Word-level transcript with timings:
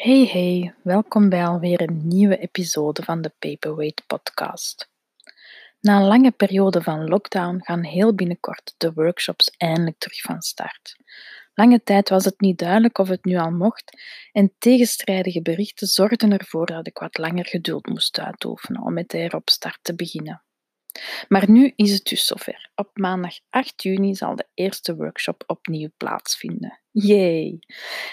Hey 0.00 0.26
hey, 0.26 0.74
welkom 0.82 1.28
bij 1.28 1.46
alweer 1.46 1.80
een 1.80 2.08
nieuwe 2.08 2.38
episode 2.38 3.02
van 3.02 3.20
de 3.20 3.32
Paperweight 3.38 4.06
podcast. 4.06 4.90
Na 5.80 5.96
een 5.96 6.06
lange 6.06 6.30
periode 6.30 6.82
van 6.82 7.08
lockdown 7.08 7.60
gaan 7.62 7.84
heel 7.84 8.14
binnenkort 8.14 8.74
de 8.76 8.92
workshops 8.92 9.50
eindelijk 9.56 9.98
terug 9.98 10.20
van 10.20 10.42
start. 10.42 10.96
Lange 11.54 11.82
tijd 11.82 12.08
was 12.08 12.24
het 12.24 12.40
niet 12.40 12.58
duidelijk 12.58 12.98
of 12.98 13.08
het 13.08 13.24
nu 13.24 13.36
al 13.36 13.50
mocht 13.50 14.02
en 14.32 14.54
tegenstrijdige 14.58 15.42
berichten 15.42 15.86
zorgden 15.86 16.38
ervoor 16.38 16.66
dat 16.66 16.86
ik 16.86 16.98
wat 16.98 17.18
langer 17.18 17.46
geduld 17.46 17.86
moest 17.86 18.20
uitoefenen 18.20 18.82
om 18.82 18.92
met 18.92 19.08
de 19.08 19.18
heropstart 19.18 19.78
te 19.82 19.94
beginnen. 19.94 20.42
Maar 21.28 21.50
nu 21.50 21.72
is 21.76 21.92
het 21.92 22.04
dus 22.04 22.26
zover. 22.26 22.70
Op 22.74 22.90
maandag 22.92 23.34
8 23.50 23.82
juni 23.82 24.14
zal 24.14 24.36
de 24.36 24.46
eerste 24.54 24.96
workshop 24.96 25.44
opnieuw 25.46 25.88
plaatsvinden. 25.96 26.80
Yay! 26.90 27.58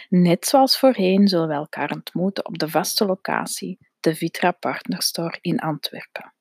Net 0.10 0.46
zoals 0.46 0.80
voorheen 0.80 1.28
zullen 1.28 1.48
we 1.48 1.54
elkaar 1.54 1.92
ontmoeten 1.92 2.46
op 2.46 2.58
de 2.58 2.70
vaste 2.70 3.06
locatie, 3.06 3.78
de 4.00 4.16
Vitra 4.16 4.52
Partner 4.52 5.02
Store 5.02 5.38
in 5.42 5.60
Antwerpen. 5.60 6.34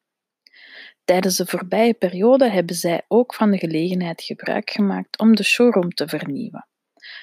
Tijdens 1.05 1.37
de 1.37 1.47
voorbije 1.47 1.95
periode 1.95 2.51
hebben 2.51 2.77
zij 2.77 3.05
ook 3.09 3.35
van 3.35 3.51
de 3.51 3.59
gelegenheid 3.59 4.23
gebruik 4.23 4.71
gemaakt 4.71 5.19
om 5.19 5.37
de 5.37 5.43
showroom 5.43 5.91
te 5.91 6.09
vernieuwen. 6.09 6.69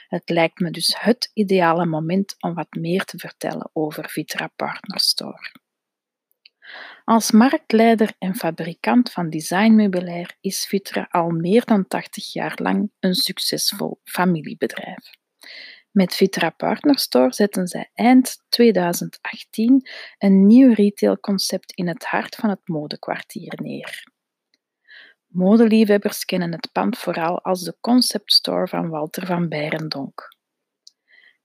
Het 0.08 0.30
lijkt 0.30 0.59
me 0.59 0.72
dus 0.72 0.95
het 0.99 1.31
ideale 1.33 1.85
moment 1.85 2.35
om 2.39 2.53
wat 2.53 2.73
meer 2.73 3.03
te 3.03 3.17
vertellen 3.17 3.69
over 3.73 4.09
Vitra 4.09 4.47
Partner 4.55 4.99
Store. 4.99 5.52
Als 7.03 7.31
marktleider 7.31 8.13
en 8.20 8.35
fabrikant 8.35 9.11
van 9.11 9.30
designmeubilair 9.30 10.38
is 10.41 10.66
Vitra 10.66 11.07
al 11.09 11.30
meer 11.30 11.66
dan 11.66 11.88
80 11.88 12.34
jaar 12.34 12.53
lang 12.61 12.91
een 12.99 13.16
succesvol 13.16 13.99
familiebedrijf. 14.03 15.09
Met 15.91 16.16
Vitra 16.16 16.49
Partner 16.49 16.99
Store 16.99 17.34
zetten 17.34 17.67
zij 17.67 17.89
eind 17.94 18.44
2018 18.49 19.88
een 20.17 20.45
nieuw 20.45 20.73
retailconcept 20.73 21.72
in 21.72 21.88
het 21.88 22.05
hart 22.05 22.36
van 22.36 22.49
het 22.49 22.67
modekwartier 22.67 23.53
neer. 23.61 24.03
Modeliefhebbers 25.27 26.25
kennen 26.25 26.52
het 26.52 26.69
pand 26.72 26.97
vooral 26.97 27.42
als 27.42 27.64
de 27.64 27.77
conceptstore 27.81 28.67
van 28.67 28.89
Walter 28.89 29.25
van 29.25 29.49
Beirendonk. 29.49 30.39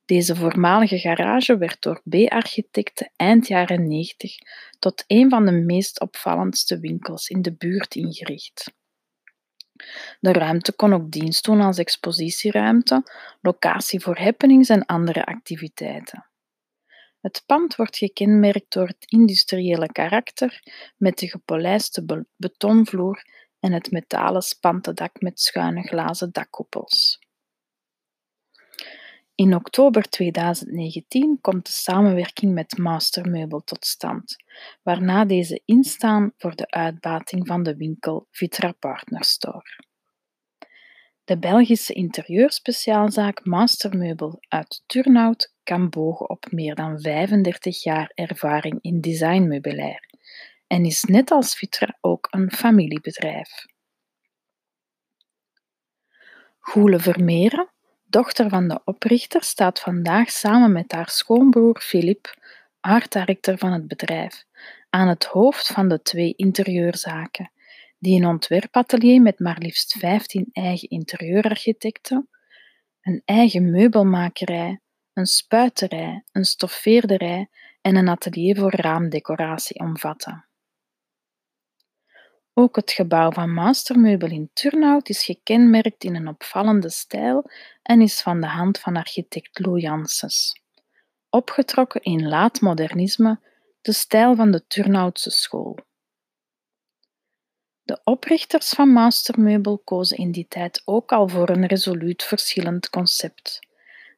Deze 0.06 0.36
voormalige 0.36 0.98
garage 0.98 1.58
werd 1.58 1.82
door 1.82 2.02
B-architecten 2.04 3.12
eind 3.16 3.46
jaren 3.46 3.88
90 3.88 4.36
tot 4.78 5.04
een 5.06 5.30
van 5.30 5.46
de 5.46 5.52
meest 5.52 6.00
opvallendste 6.00 6.80
winkels 6.80 7.28
in 7.28 7.42
de 7.42 7.54
buurt 7.54 7.94
ingericht. 7.94 8.74
De 10.20 10.32
ruimte 10.32 10.72
kon 10.72 10.92
ook 10.92 11.10
dienst 11.10 11.44
doen 11.44 11.60
als 11.60 11.78
expositieruimte, 11.78 13.02
locatie 13.40 14.00
voor 14.00 14.18
happenings 14.18 14.68
en 14.68 14.86
andere 14.86 15.24
activiteiten. 15.24 16.30
Het 17.20 17.42
pand 17.46 17.76
wordt 17.76 17.96
gekenmerkt 17.96 18.72
door 18.72 18.86
het 18.86 19.04
industriële 19.10 19.92
karakter 19.92 20.62
met 20.96 21.18
de 21.18 21.28
gepolijste 21.28 22.26
betonvloer 22.36 23.22
en 23.60 23.72
het 23.72 23.90
metalen 23.90 24.42
spantendak 24.42 25.20
met 25.20 25.40
schuine 25.40 25.82
glazen 25.82 26.32
dakkoepels. 26.32 27.25
In 29.36 29.54
oktober 29.54 30.02
2019 30.02 31.38
komt 31.40 31.66
de 31.66 31.72
samenwerking 31.72 32.54
met 32.54 32.78
Mastermeubel 32.78 33.60
tot 33.60 33.86
stand, 33.86 34.36
waarna 34.82 35.24
deze 35.24 35.62
instaan 35.64 36.32
voor 36.36 36.54
de 36.54 36.70
uitbating 36.70 37.46
van 37.46 37.62
de 37.62 37.76
winkel 37.76 38.26
Vitra 38.30 38.72
Partner 38.72 39.24
Store. 39.24 39.82
De 41.24 41.38
Belgische 41.38 41.92
interieurspeciaalzaak 41.92 43.44
Mastermeubel 43.44 44.38
uit 44.48 44.82
Turnhout 44.86 45.54
kan 45.62 45.88
bogen 45.88 46.30
op 46.30 46.46
meer 46.50 46.74
dan 46.74 47.00
35 47.00 47.82
jaar 47.82 48.10
ervaring 48.14 48.78
in 48.80 49.00
designmeubilair 49.00 50.00
en 50.66 50.84
is 50.84 51.02
net 51.02 51.30
als 51.30 51.54
Vitra 51.54 51.98
ook 52.00 52.26
een 52.30 52.52
familiebedrijf. 52.52 53.64
Goele 56.58 56.98
Vermeeren 56.98 57.74
dochter 58.06 58.48
van 58.48 58.68
de 58.68 58.80
oprichter, 58.84 59.42
staat 59.42 59.80
vandaag 59.80 60.30
samen 60.30 60.72
met 60.72 60.92
haar 60.92 61.10
schoonbroer 61.10 61.80
Philippe, 61.80 62.34
art-director 62.80 63.58
van 63.58 63.72
het 63.72 63.88
bedrijf, 63.88 64.44
aan 64.90 65.08
het 65.08 65.24
hoofd 65.24 65.66
van 65.66 65.88
de 65.88 66.02
twee 66.02 66.34
interieurzaken, 66.36 67.50
die 67.98 68.20
een 68.20 68.28
ontwerpatelier 68.28 69.22
met 69.22 69.38
maar 69.38 69.58
liefst 69.58 69.92
15 69.98 70.48
eigen 70.52 70.88
interieurarchitecten, 70.88 72.28
een 73.00 73.22
eigen 73.24 73.70
meubelmakerij, 73.70 74.80
een 75.12 75.26
spuiterij, 75.26 76.24
een 76.32 76.44
stoffeerderij 76.44 77.48
en 77.80 77.96
een 77.96 78.08
atelier 78.08 78.56
voor 78.56 78.74
raamdecoratie 78.74 79.80
omvatten. 79.80 80.44
Ook 82.58 82.76
het 82.76 82.92
gebouw 82.92 83.32
van 83.32 83.52
Mastermeubel 83.52 84.28
in 84.28 84.50
Turnhout 84.52 85.08
is 85.08 85.24
gekenmerkt 85.24 86.04
in 86.04 86.14
een 86.14 86.28
opvallende 86.28 86.90
stijl 86.90 87.50
en 87.82 88.00
is 88.00 88.20
van 88.20 88.40
de 88.40 88.46
hand 88.46 88.78
van 88.78 88.96
architect 88.96 89.58
Lou 89.58 89.80
Janssens. 89.80 90.60
Opgetrokken 91.30 92.02
in 92.02 92.28
laatmodernisme, 92.28 93.40
de 93.80 93.92
stijl 93.92 94.34
van 94.34 94.50
de 94.50 94.66
Turnhoutse 94.66 95.30
school. 95.30 95.78
De 97.82 98.00
oprichters 98.04 98.68
van 98.68 98.88
Mastermeubel 98.88 99.78
kozen 99.78 100.16
in 100.16 100.30
die 100.30 100.46
tijd 100.48 100.82
ook 100.84 101.12
al 101.12 101.28
voor 101.28 101.48
een 101.48 101.66
resoluut 101.66 102.22
verschillend 102.22 102.90
concept 102.90 103.66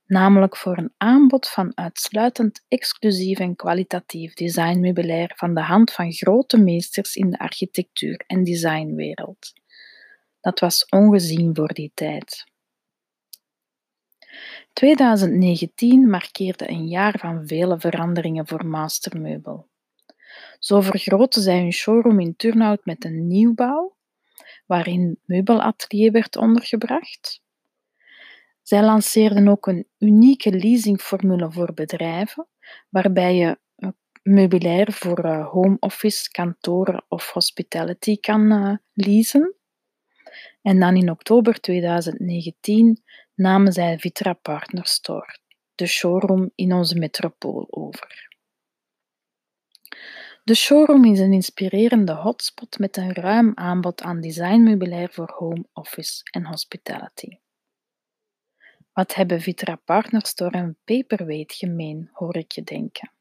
namelijk 0.08 0.56
voor 0.56 0.78
een 0.78 0.92
aanbod 0.96 1.48
van 1.48 1.72
uitsluitend 1.74 2.64
exclusief 2.68 3.38
en 3.38 3.56
kwalitatief 3.56 4.34
designmeubilair 4.34 5.32
van 5.36 5.54
de 5.54 5.60
hand 5.60 5.92
van 5.92 6.12
grote 6.12 6.58
meesters 6.58 7.16
in 7.16 7.30
de 7.30 7.38
architectuur- 7.38 8.24
en 8.26 8.44
designwereld. 8.44 9.52
Dat 10.40 10.60
was 10.60 10.86
ongezien 10.88 11.54
voor 11.54 11.72
die 11.72 11.90
tijd. 11.94 12.44
2019 14.72 16.10
markeerde 16.10 16.70
een 16.70 16.88
jaar 16.88 17.18
van 17.18 17.46
vele 17.46 17.80
veranderingen 17.80 18.46
voor 18.46 18.66
Mastermeubel. 18.66 19.68
Zo 20.58 20.80
vergroten 20.80 21.42
zij 21.42 21.58
hun 21.58 21.72
showroom 21.72 22.20
in 22.20 22.36
Turnhout 22.36 22.84
met 22.84 23.04
een 23.04 23.26
nieuwbouw, 23.26 23.96
waarin 24.66 25.18
meubelatelier 25.24 26.12
werd 26.12 26.36
ondergebracht, 26.36 27.42
zij 28.68 28.82
lanceerden 28.82 29.48
ook 29.48 29.66
een 29.66 29.88
unieke 29.98 30.50
leasingformule 30.50 31.52
voor 31.52 31.74
bedrijven, 31.74 32.48
waarbij 32.88 33.34
je 33.34 33.58
eh, 33.76 33.88
meubilair 34.22 34.92
voor 34.92 35.24
uh, 35.24 35.48
home 35.48 35.76
office, 35.80 36.30
kantoren 36.30 37.04
of 37.08 37.30
hospitality 37.30 38.20
kan 38.20 38.52
uh, 38.52 38.76
leasen. 38.92 39.54
En 40.62 40.80
dan 40.80 40.96
in 40.96 41.10
oktober 41.10 41.60
2019 41.60 43.02
namen 43.34 43.72
zij 43.72 43.98
Vitra 43.98 44.32
Partner 44.32 44.86
Store, 44.86 45.38
de 45.74 45.86
showroom 45.86 46.50
in 46.54 46.72
onze 46.72 46.98
metropool, 46.98 47.66
over. 47.70 48.36
De 50.44 50.54
showroom 50.54 51.04
is 51.04 51.18
een 51.18 51.32
inspirerende 51.32 52.12
hotspot 52.12 52.78
met 52.78 52.96
een 52.96 53.12
ruim 53.12 53.52
aanbod 53.54 54.02
aan 54.02 54.20
designmeubilair 54.20 55.10
voor 55.10 55.32
home 55.36 55.64
office 55.72 56.22
en 56.30 56.46
hospitality. 56.46 57.38
Wat 58.98 59.14
hebben 59.14 59.40
Vitra 59.40 59.74
Partners 59.84 60.34
door 60.34 60.50
en 60.50 60.76
Paperweight 60.84 61.54
gemeen, 61.54 62.08
hoor 62.12 62.36
ik 62.36 62.52
je 62.52 62.62
denken. 62.62 63.12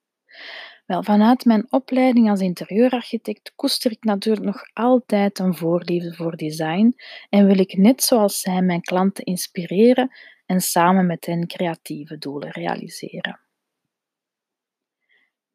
Wel, 0.86 1.04
vanuit 1.04 1.46
mijn 1.46 1.72
opleiding 1.72 2.30
als 2.30 2.40
interieurarchitect 2.40 3.54
koester 3.56 3.92
ik 3.92 4.04
natuurlijk 4.04 4.46
nog 4.46 4.62
altijd 4.74 5.40
een 5.40 5.56
voorliefde 5.56 6.14
voor 6.14 6.36
design 6.38 6.96
en 7.30 7.46
wil 7.46 7.60
ik 7.60 7.78
net 7.78 8.04
zoals 8.04 8.40
zij 8.40 8.62
mijn 8.62 8.82
klanten 8.82 9.24
inspireren 9.24 10.10
en 10.46 10.62
samen 10.62 11.06
met 11.06 11.26
hen 11.26 11.48
creatieve 11.48 12.18
doelen 12.18 12.52
realiseren. 12.52 13.40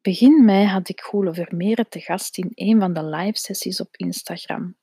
Begin 0.01 0.45
mei 0.45 0.65
had 0.65 0.89
ik 0.89 1.01
Goele 1.01 1.33
Vermeeren 1.33 1.89
te 1.89 1.99
gast 1.99 2.37
in 2.37 2.51
een 2.53 2.79
van 2.79 2.93
de 2.93 3.05
live 3.05 3.37
sessies 3.39 3.81
op 3.81 3.95
Instagram. 3.95 4.75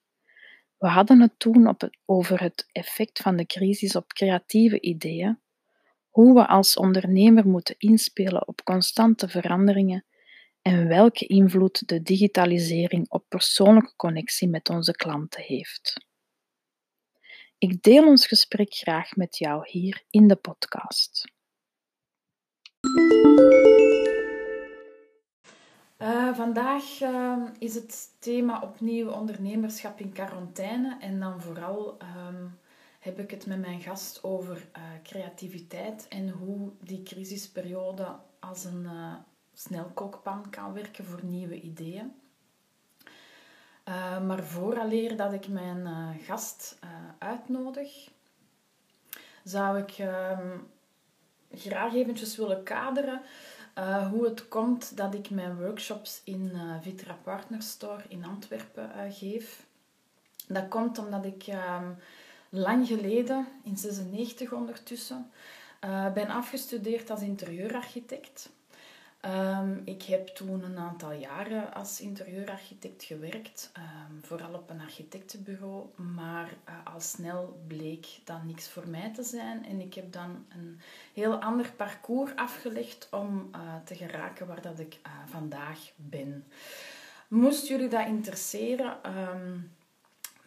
We 0.80 0.88
hadden 0.88 1.20
het 1.20 1.38
toen 1.38 1.68
op 1.68 1.90
over 2.04 2.40
het 2.40 2.68
effect 2.72 3.18
van 3.18 3.36
de 3.36 3.46
crisis 3.46 3.96
op 3.96 4.12
creatieve 4.12 4.80
ideeën, 4.80 5.40
hoe 6.08 6.34
we 6.34 6.46
als 6.46 6.76
ondernemer 6.76 7.46
moeten 7.46 7.74
inspelen 7.78 8.48
op 8.48 8.64
constante 8.64 9.28
veranderingen 9.28 10.04
en 10.62 10.88
welke 10.88 11.26
invloed 11.26 11.88
de 11.88 12.02
digitalisering 12.02 13.10
op 13.10 13.24
persoonlijke 13.28 13.96
connectie 13.96 14.48
met 14.48 14.68
onze 14.68 14.92
klanten 14.92 15.42
heeft. 15.42 16.06
Ik 17.58 17.82
deel 17.82 18.06
ons 18.06 18.26
gesprek 18.26 18.74
graag 18.74 19.16
met 19.16 19.38
jou 19.38 19.68
hier 19.68 20.04
in 20.10 20.26
de 20.28 20.36
podcast. 20.36 21.24
Uh, 26.02 26.34
vandaag 26.34 27.00
uh, 27.00 27.42
is 27.58 27.74
het 27.74 28.08
thema 28.18 28.60
opnieuw 28.60 29.10
ondernemerschap 29.10 30.00
in 30.00 30.12
quarantaine 30.12 30.96
en 31.00 31.20
dan 31.20 31.40
vooral 31.40 31.96
um, 32.28 32.58
heb 32.98 33.18
ik 33.18 33.30
het 33.30 33.46
met 33.46 33.60
mijn 33.60 33.80
gast 33.80 34.22
over 34.24 34.68
creativiteit 35.02 36.08
en 36.08 36.28
hoe 36.30 36.70
die 36.80 37.02
crisisperiode 37.02 38.06
als 38.38 38.64
een 38.64 38.86
snelkookpan 39.54 40.50
kan 40.50 40.72
werken 40.72 41.04
voor 41.04 41.24
nieuwe 41.24 41.60
ideeën. 41.60 42.12
Maar 44.26 44.42
vooraleer 44.42 45.16
dat 45.16 45.32
ik 45.32 45.48
mijn 45.48 45.86
gast 46.20 46.78
uitnodig, 47.18 48.10
zou 49.44 49.78
ik 49.78 49.90
ehm, 49.90 50.58
graag 51.52 51.94
eventjes 51.94 52.36
willen 52.36 52.62
kaderen 52.62 53.22
uh, 53.80 54.08
hoe 54.08 54.24
het 54.24 54.48
komt 54.48 54.96
dat 54.96 55.14
ik 55.14 55.30
mijn 55.30 55.56
workshops 55.56 56.20
in 56.24 56.50
uh, 56.54 56.74
Vitra 56.80 57.18
Partner 57.22 57.62
Store 57.62 58.02
in 58.08 58.24
Antwerpen 58.24 58.90
uh, 58.96 59.02
geef. 59.08 59.66
Dat 60.46 60.68
komt 60.68 60.98
omdat 60.98 61.24
ik 61.24 61.46
ehm, 61.46 61.90
lang 62.48 62.86
geleden, 62.86 63.46
in 63.64 63.76
96 63.76 64.52
ondertussen, 64.52 65.30
ben 66.14 66.28
afgestudeerd 66.28 67.10
als 67.10 67.20
interieurarchitect. 67.20 68.50
Ehm, 69.20 69.78
ik 69.84 70.02
heb 70.02 70.26
toen 70.28 70.64
een 70.64 70.78
aantal 70.78 71.12
jaren 71.12 71.74
als 71.74 72.00
interieurarchitect 72.00 73.04
gewerkt, 73.04 73.70
ehm, 73.72 74.20
vooral 74.22 74.54
op 74.54 74.70
een 74.70 74.80
architectenbureau, 74.80 75.86
maar 75.96 76.48
uh, 76.68 76.94
al 76.94 77.00
snel 77.00 77.62
bleek 77.66 78.06
dat 78.24 78.44
niks 78.44 78.68
voor 78.68 78.88
mij 78.88 79.12
te 79.12 79.22
zijn 79.22 79.66
en 79.66 79.80
ik 79.80 79.94
heb 79.94 80.12
dan 80.12 80.46
een 80.48 80.80
heel 81.14 81.34
ander 81.34 81.72
parcours 81.76 82.36
afgelegd 82.36 83.08
om 83.10 83.50
uh, 83.54 83.74
te 83.84 83.94
geraken 83.94 84.46
waar 84.46 84.62
dat 84.62 84.78
ik 84.78 84.98
uh, 85.06 85.12
vandaag 85.26 85.78
ben. 85.96 86.44
Moest 87.28 87.68
jullie 87.68 87.88
dat 87.88 88.06
interesseren, 88.06 88.96
um, 89.18 89.70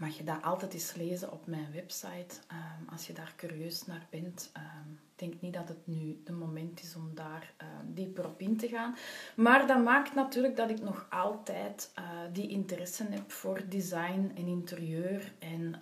mag 0.03 0.17
je 0.17 0.23
dat 0.23 0.44
altijd 0.44 0.73
eens 0.73 0.94
lezen 0.94 1.31
op 1.31 1.47
mijn 1.47 1.71
website 1.73 2.35
um, 2.51 2.89
als 2.89 3.07
je 3.07 3.13
daar 3.13 3.33
curieus 3.38 3.85
naar 3.85 4.07
bent. 4.09 4.51
Um, 4.57 5.00
ik 5.15 5.19
denk 5.19 5.41
niet 5.41 5.53
dat 5.53 5.67
het 5.67 5.88
nu 5.88 6.21
de 6.23 6.31
moment 6.31 6.81
is 6.81 6.95
om 6.95 7.11
daar 7.13 7.53
uh, 7.61 7.67
dieper 7.85 8.25
op 8.25 8.39
in 8.41 8.57
te 8.57 8.67
gaan. 8.67 8.95
Maar 9.35 9.67
dat 9.67 9.83
maakt 9.83 10.15
natuurlijk 10.15 10.55
dat 10.55 10.69
ik 10.69 10.81
nog 10.81 11.05
altijd 11.09 11.91
uh, 12.00 12.03
die 12.33 12.47
interesse 12.47 13.05
heb 13.09 13.31
voor 13.31 13.61
design 13.69 14.31
en 14.35 14.47
interieur 14.47 15.33
en 15.39 15.81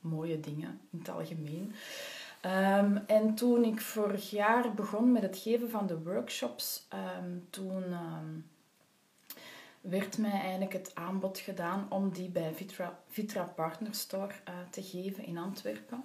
mooie 0.00 0.40
dingen 0.40 0.80
in 0.90 0.98
het 0.98 1.08
algemeen. 1.08 1.72
En 3.06 3.34
toen 3.34 3.64
ik 3.64 3.80
vorig 3.80 4.30
jaar 4.30 4.74
begon 4.74 5.12
met 5.12 5.22
het 5.22 5.38
geven 5.38 5.70
van 5.70 5.86
de 5.86 5.98
workshops, 5.98 6.88
toen 7.50 7.84
werd 9.82 10.18
mij 10.18 10.40
eigenlijk 10.40 10.72
het 10.72 10.94
aanbod 10.94 11.38
gedaan 11.38 11.86
om 11.88 12.12
die 12.12 12.28
bij 12.28 12.54
Vitra, 12.54 12.98
Vitra 13.08 13.42
Partner 13.42 13.94
Store 13.94 14.32
uh, 14.48 14.54
te 14.70 14.82
geven 14.82 15.24
in 15.24 15.38
Antwerpen. 15.38 16.04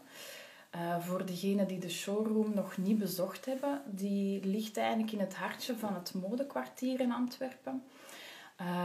Uh, 0.76 1.00
voor 1.00 1.26
degenen 1.26 1.68
die 1.68 1.80
de 1.80 1.90
showroom 1.90 2.54
nog 2.54 2.78
niet 2.78 2.98
bezocht 2.98 3.46
hebben, 3.46 3.82
die 3.86 4.46
ligt 4.46 4.78
eigenlijk 4.78 5.12
in 5.12 5.20
het 5.20 5.36
hartje 5.36 5.76
van 5.76 5.94
het 5.94 6.14
modekwartier 6.14 7.00
in 7.00 7.12
Antwerpen. 7.12 7.84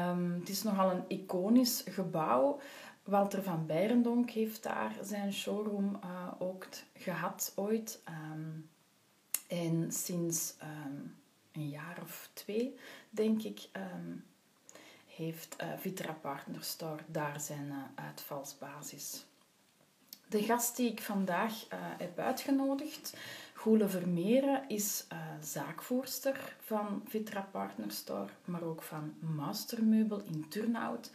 Um, 0.08 0.32
het 0.38 0.48
is 0.48 0.62
nogal 0.62 0.90
een 0.90 1.04
iconisch 1.08 1.84
gebouw. 1.88 2.60
Walter 3.02 3.42
van 3.42 3.66
Beirendonk 3.66 4.30
heeft 4.30 4.62
daar 4.62 4.96
zijn 5.02 5.32
showroom 5.32 5.98
uh, 6.04 6.32
ook 6.38 6.66
gehad 6.94 7.52
ooit. 7.56 8.02
Um, 8.32 8.68
en 9.48 9.92
sinds 9.92 10.54
um, 10.62 11.16
een 11.52 11.68
jaar 11.68 11.98
of 12.02 12.30
twee, 12.32 12.78
denk 13.10 13.42
ik, 13.42 13.68
heeft 15.16 15.56
uh, 15.62 15.66
Vitra 15.76 16.12
Partner 16.12 16.62
Store 16.62 17.02
daar 17.06 17.40
zijn 17.40 17.66
uh, 17.66 18.04
uitvalsbasis. 18.04 19.24
De 20.28 20.42
gast 20.42 20.76
die 20.76 20.90
ik 20.90 21.02
vandaag 21.02 21.52
uh, 21.52 21.78
heb 21.98 22.18
uitgenodigd, 22.18 23.16
Goele 23.54 23.88
Vermeeren, 23.88 24.68
is 24.68 25.06
zaakvoerster 25.40 26.56
van 26.60 27.02
Vitra 27.08 27.48
Partner 27.50 27.90
Store, 27.90 28.28
maar 28.44 28.62
ook 28.62 28.82
van 28.82 29.14
Mastermeubel 29.18 30.22
in 30.22 30.48
Turnhout. 30.48 31.10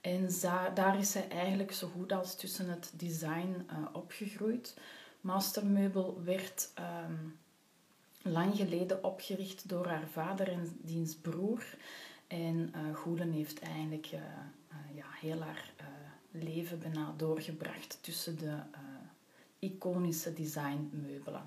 En 0.00 0.28
daar 0.74 0.98
is 0.98 1.10
zij 1.10 1.28
eigenlijk 1.28 1.72
zo 1.72 1.88
goed 1.88 2.12
als 2.12 2.34
tussen 2.34 2.68
het 2.68 2.92
design 2.94 3.66
opgegroeid. 3.92 4.76
Mastermeubel 5.20 6.20
werd 6.24 6.72
um, 6.78 7.38
lang 8.22 8.56
geleden 8.56 9.04
opgericht 9.04 9.68
door 9.68 9.86
haar 9.86 10.08
vader 10.12 10.48
en 10.48 10.78
diens 10.80 11.14
broer. 11.14 11.64
En 12.32 12.72
uh, 12.76 12.96
Goelen 12.96 13.30
heeft 13.32 13.60
eigenlijk 13.60 14.10
uh, 14.12 14.20
uh, 14.20 14.96
ja, 14.96 15.04
heel 15.10 15.40
haar 15.40 15.72
leven 16.30 16.78
bijna 16.78 17.14
doorgebracht 17.16 17.98
tussen 18.00 18.38
de 18.38 18.58
iconische 19.58 20.32
designmeubelen. 20.32 21.42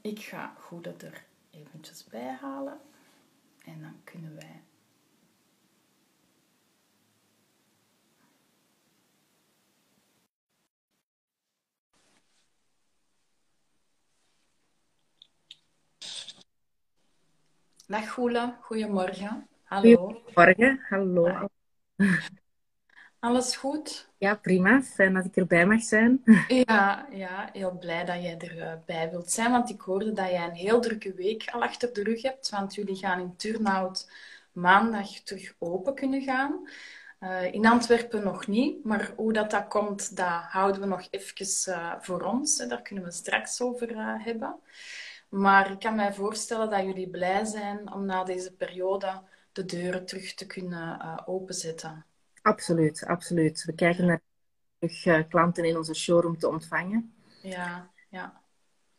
ik 0.00 0.20
ga 0.20 0.54
Goelen 0.58 1.00
er 1.00 1.24
eventjes 1.50 2.04
bij 2.04 2.36
halen. 2.40 2.78
En 3.64 3.80
dan 3.80 3.94
kunnen 4.04 4.34
wij 4.34 4.62
Dag 17.88 18.10
Goele, 18.10 18.54
goedemorgen. 18.60 19.48
Hallo. 19.64 20.22
Goedemorgen, 20.24 20.80
hallo. 20.88 21.48
Alles 23.18 23.56
goed? 23.56 24.08
Ja, 24.18 24.34
prima. 24.34 24.82
Fijn 24.82 25.14
dat 25.14 25.24
ik 25.24 25.36
erbij 25.36 25.66
mag 25.66 25.82
zijn. 25.82 26.22
Ja, 26.48 27.06
ja 27.10 27.48
heel 27.52 27.78
blij 27.78 28.04
dat 28.04 28.22
jij 28.22 28.38
erbij 28.38 29.10
wilt 29.10 29.30
zijn, 29.30 29.50
want 29.50 29.70
ik 29.70 29.80
hoorde 29.80 30.12
dat 30.12 30.30
jij 30.30 30.44
een 30.44 30.54
heel 30.54 30.80
drukke 30.80 31.14
week 31.14 31.50
al 31.50 31.62
achter 31.62 31.92
de 31.92 32.02
rug 32.02 32.22
hebt, 32.22 32.50
want 32.50 32.74
jullie 32.74 32.96
gaan 32.96 33.20
in 33.20 33.36
Turnhout 33.36 34.10
maandag 34.52 35.08
terug 35.08 35.54
open 35.58 35.94
kunnen 35.94 36.22
gaan. 36.22 36.68
Uh, 37.20 37.52
in 37.52 37.66
Antwerpen 37.66 38.24
nog 38.24 38.46
niet, 38.46 38.84
maar 38.84 39.12
hoe 39.16 39.32
dat, 39.32 39.50
dat 39.50 39.68
komt, 39.68 40.16
dat 40.16 40.42
houden 40.48 40.80
we 40.80 40.86
nog 40.86 41.06
even 41.10 41.46
uh, 41.68 41.94
voor 42.00 42.22
ons. 42.22 42.56
Daar 42.56 42.82
kunnen 42.82 43.04
we 43.04 43.10
straks 43.10 43.60
over 43.60 43.90
uh, 43.90 44.24
hebben. 44.24 44.56
Maar 45.28 45.70
ik 45.70 45.78
kan 45.78 45.94
mij 45.94 46.12
voorstellen 46.12 46.70
dat 46.70 46.84
jullie 46.84 47.08
blij 47.08 47.44
zijn 47.44 47.92
om 47.92 48.04
na 48.04 48.24
deze 48.24 48.52
periode 48.52 49.22
de 49.52 49.64
deuren 49.64 50.06
terug 50.06 50.34
te 50.34 50.46
kunnen 50.46 50.98
uh, 51.02 51.18
openzetten. 51.26 52.04
Absoluut, 52.42 53.04
absoluut. 53.06 53.64
We 53.64 53.72
kijken 53.74 54.06
naar 54.06 54.20
terug 54.78 55.04
uh, 55.04 55.18
klanten 55.28 55.64
in 55.64 55.76
onze 55.76 55.94
showroom 55.94 56.38
te 56.38 56.48
ontvangen. 56.48 57.12
Ja, 57.42 57.90
ja. 58.08 58.40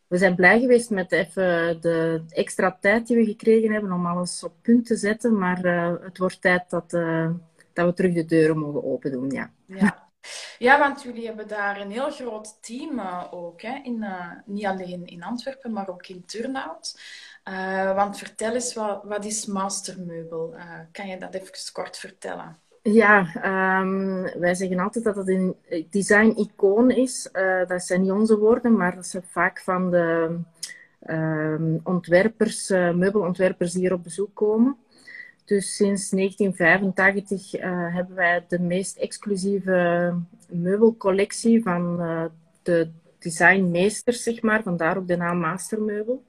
We 0.07 0.17
zijn 0.17 0.35
blij 0.35 0.59
geweest 0.59 0.89
met 0.89 1.11
even 1.11 1.81
de 1.81 2.23
extra 2.29 2.77
tijd 2.81 3.07
die 3.07 3.18
we 3.18 3.25
gekregen 3.25 3.71
hebben 3.71 3.92
om 3.92 4.06
alles 4.06 4.44
op 4.44 4.54
punt 4.61 4.85
te 4.85 4.95
zetten. 4.95 5.37
Maar 5.37 5.65
uh, 5.65 5.94
het 6.01 6.18
wordt 6.18 6.42
tijd 6.42 6.69
dat, 6.69 6.89
dat 7.73 7.85
we 7.85 7.94
terug 7.94 8.13
de 8.13 8.25
deuren 8.25 8.57
mogen 8.57 8.83
open 8.83 9.11
doen, 9.11 9.30
ja. 9.30 9.51
Ja, 9.65 10.08
ja, 10.59 10.80
want 10.80 11.02
jullie 11.02 11.26
hebben 11.26 11.47
daar 11.47 11.81
een 11.81 11.92
heel 11.92 12.11
groot 12.11 12.57
team 12.61 12.99
uh, 12.99 13.23
ook. 13.31 13.61
Hè? 13.61 13.80
In, 13.83 13.97
uh, 14.04 14.31
niet 14.45 14.66
alleen 14.66 15.06
in 15.06 15.23
Antwerpen, 15.23 15.73
maar 15.73 15.90
ook 15.90 16.07
in 16.07 16.26
Turnhout. 16.26 16.99
Uh, 17.49 17.95
want 17.95 18.18
vertel 18.18 18.54
eens, 18.54 18.73
wat, 18.73 19.04
wat 19.04 19.26
is 19.26 19.45
Mastermeubel? 19.45 20.56
kan 20.92 21.07
je 21.07 21.18
dat 21.18 21.33
even 21.33 21.73
kort 21.73 21.97
vertellen? 21.97 22.57
Ja, 22.81 23.19
um, 23.81 24.21
wij 24.40 24.54
zeggen 24.54 24.80
altijd 24.80 25.04
dat 25.04 25.16
het 25.16 25.28
een 25.28 25.56
design-icoon 25.90 26.90
is. 26.90 27.30
dat 27.68 27.83
zijn 27.83 28.02
niet 28.02 28.11
onze 28.11 28.38
woorden, 28.38 28.78
maar 28.78 28.95
dat 28.95 29.07
zijn 29.07 29.23
vaak 29.23 29.59
van 29.59 29.92
de 29.92 30.40
um, 31.07 31.80
ontwerpers, 31.83 32.69
meubelontwerpers 32.69 33.71
die 33.71 33.81
hier 33.81 33.94
op 33.94 34.04
bezoek 34.04 34.35
komen. 34.35 34.78
Dus 35.49 35.75
sinds 35.75 36.09
1985 36.09 37.53
uh, 37.53 37.63
eh, 37.63 37.95
hebben 37.95 38.15
wij 38.15 38.45
de 38.47 38.59
meest 38.59 38.97
exclusieve 38.97 40.13
meubelcollectie 40.49 41.63
van 41.63 42.01
uh, 42.01 42.25
de 42.63 42.89
designmeesters, 43.19 44.23
zeg 44.23 44.41
maar. 44.41 44.63
Vandaar 44.63 44.97
ook 44.97 45.07
de 45.07 45.18
naam 45.18 45.39
Mastermeubel. 45.39 46.23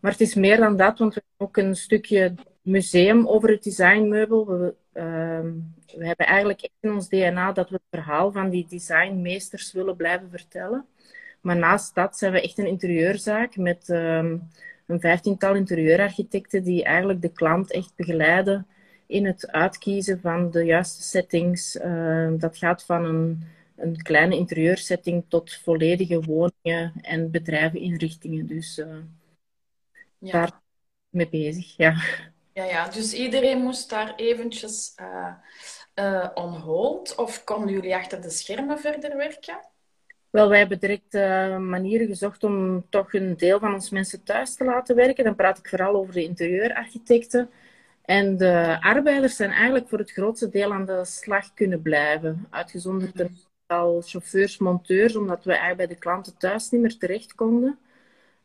Maar 0.00 0.12
het 0.12 0.20
is 0.20 0.34
meer 0.34 0.56
dan 0.56 0.76
dat, 0.76 0.98
want 0.98 1.14
we 1.14 1.22
hebben 1.26 1.46
ook 1.46 1.56
een 1.56 1.76
stukje 1.76 2.34
museum 2.62 3.26
over 3.26 3.48
het 3.48 3.62
designmeubel. 3.62 4.46
We, 4.46 4.74
uh, 4.94 5.50
we 5.96 6.06
hebben 6.06 6.26
eigenlijk 6.26 6.68
in 6.80 6.92
ons 6.92 7.08
DNA 7.08 7.52
dat 7.52 7.68
we 7.68 7.74
het 7.74 8.00
verhaal 8.00 8.32
van 8.32 8.50
die 8.50 8.66
designmeesters 8.68 9.72
willen 9.72 9.96
blijven 9.96 10.30
vertellen. 10.30 10.86
Maar 11.40 11.56
naast 11.56 11.94
dat 11.94 12.18
zijn 12.18 12.32
we 12.32 12.40
echt 12.40 12.58
een 12.58 12.66
interieurzaak 12.66 13.56
met 13.56 13.88
ehm, 13.88 14.36
een 14.86 15.00
vijftiental 15.00 15.54
interieurarchitecten 15.54 16.62
die 16.62 16.84
eigenlijk 16.84 17.22
de 17.22 17.32
klant 17.32 17.72
echt 17.72 17.92
begeleiden 17.96 18.66
in 19.06 19.26
het 19.26 19.50
uitkiezen 19.50 20.20
van 20.20 20.50
de 20.50 20.64
juiste 20.64 21.02
settings. 21.02 21.76
Uh, 21.76 22.32
dat 22.38 22.56
gaat 22.56 22.84
van 22.84 23.04
een, 23.04 23.44
een 23.76 24.02
kleine 24.02 24.36
interieursetting 24.36 25.24
tot 25.28 25.54
volledige 25.54 26.20
woningen 26.20 26.92
en 27.00 27.30
bedrijveninrichtingen. 27.30 28.46
Dus 28.46 28.78
uh, 28.78 28.96
ja. 30.18 30.32
daar 30.32 30.60
mee 31.08 31.28
bezig, 31.28 31.76
ja. 31.76 32.02
Ja, 32.52 32.64
ja, 32.64 32.88
dus 32.88 33.14
iedereen 33.14 33.58
moest 33.58 33.90
daar 33.90 34.14
eventjes 34.14 34.94
uh, 35.94 36.28
on 36.34 36.54
hold? 36.54 37.14
Of 37.14 37.44
konden 37.44 37.72
jullie 37.72 37.94
achter 37.94 38.22
de 38.22 38.30
schermen 38.30 38.78
verder 38.78 39.16
werken? 39.16 39.58
Wel, 40.36 40.48
wij 40.48 40.58
hebben 40.58 40.78
direct 40.78 41.14
uh, 41.14 41.58
manieren 41.58 42.06
gezocht 42.06 42.44
om 42.44 42.84
toch 42.88 43.14
een 43.14 43.36
deel 43.36 43.58
van 43.58 43.74
ons 43.74 43.90
mensen 43.90 44.22
thuis 44.22 44.54
te 44.54 44.64
laten 44.64 44.96
werken. 44.96 45.24
Dan 45.24 45.34
praat 45.34 45.58
ik 45.58 45.68
vooral 45.68 45.94
over 45.94 46.14
de 46.14 46.22
interieurarchitecten. 46.22 47.50
En 48.04 48.36
de 48.36 48.78
arbeiders 48.80 49.36
zijn 49.36 49.50
eigenlijk 49.50 49.88
voor 49.88 49.98
het 49.98 50.10
grootste 50.10 50.48
deel 50.48 50.72
aan 50.72 50.84
de 50.84 51.04
slag 51.04 51.54
kunnen 51.54 51.82
blijven. 51.82 52.46
Uitgezonderd 52.50 53.20
een 53.20 53.36
aantal 53.66 54.02
chauffeurs, 54.02 54.58
monteurs, 54.58 55.16
omdat 55.16 55.44
we 55.44 55.50
eigenlijk 55.50 55.88
bij 55.88 55.96
de 55.96 56.02
klanten 56.02 56.36
thuis 56.36 56.70
niet 56.70 56.80
meer 56.80 56.98
terecht 56.98 57.34
konden. 57.34 57.78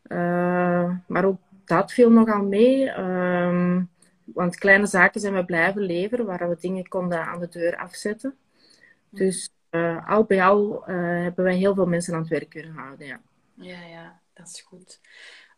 Uh, 0.08 0.96
maar 1.06 1.24
ook 1.24 1.40
dat 1.64 1.92
viel 1.92 2.10
nogal 2.10 2.42
mee. 2.42 2.98
Um, 2.98 3.90
want 4.24 4.56
kleine 4.56 4.86
zaken 4.86 5.20
zijn 5.20 5.34
we 5.34 5.44
blijven 5.44 5.82
leveren, 5.82 6.26
waar 6.26 6.48
we 6.48 6.56
dingen 6.60 6.88
konden 6.88 7.26
aan 7.26 7.40
de 7.40 7.48
deur 7.48 7.76
afzetten. 7.76 8.34
Dus 9.10 9.50
al 10.06 10.24
bij 10.24 10.44
al 10.44 10.84
uh, 10.88 10.96
hebben 10.96 11.44
wij 11.44 11.56
heel 11.56 11.74
veel 11.74 11.86
mensen 11.86 12.14
aan 12.14 12.20
het 12.20 12.28
werk 12.28 12.48
kunnen 12.48 12.72
houden. 12.74 13.06
Ja, 13.06 13.20
ja, 13.54 13.86
ja 13.86 14.20
dat 14.32 14.46
is 14.48 14.60
goed. 14.60 15.00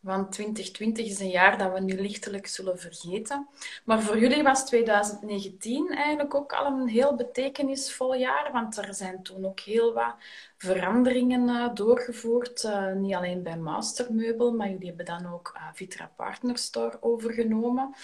Want 0.00 0.32
2020 0.32 1.06
is 1.06 1.20
een 1.20 1.30
jaar 1.30 1.58
dat 1.58 1.72
we 1.72 1.80
nu 1.80 2.00
lichtelijk 2.00 2.46
zullen 2.46 2.78
vergeten. 2.78 3.48
Maar 3.84 4.02
voor 4.02 4.18
jullie 4.18 4.42
was 4.42 4.66
2019 4.66 5.88
eigenlijk 5.94 6.34
ook 6.34 6.52
al 6.52 6.66
een 6.66 6.88
heel 6.88 7.16
betekenisvol 7.16 8.14
jaar. 8.14 8.52
Want 8.52 8.76
er 8.76 8.94
zijn 8.94 9.22
toen 9.22 9.46
ook 9.46 9.60
heel 9.60 9.92
wat 9.92 10.14
veranderingen 10.56 11.48
uh, 11.48 11.74
doorgevoerd. 11.74 12.68
Niet 12.94 13.14
alleen 13.14 13.42
bij 13.42 13.56
Mastermeubel, 13.56 14.52
maar 14.52 14.70
jullie 14.70 14.86
hebben 14.86 15.04
dan 15.04 15.32
ook 15.32 15.58
Vitra 15.72 16.10
Partner 16.16 16.58
Store 16.58 16.98
overgenomen. 17.00 17.94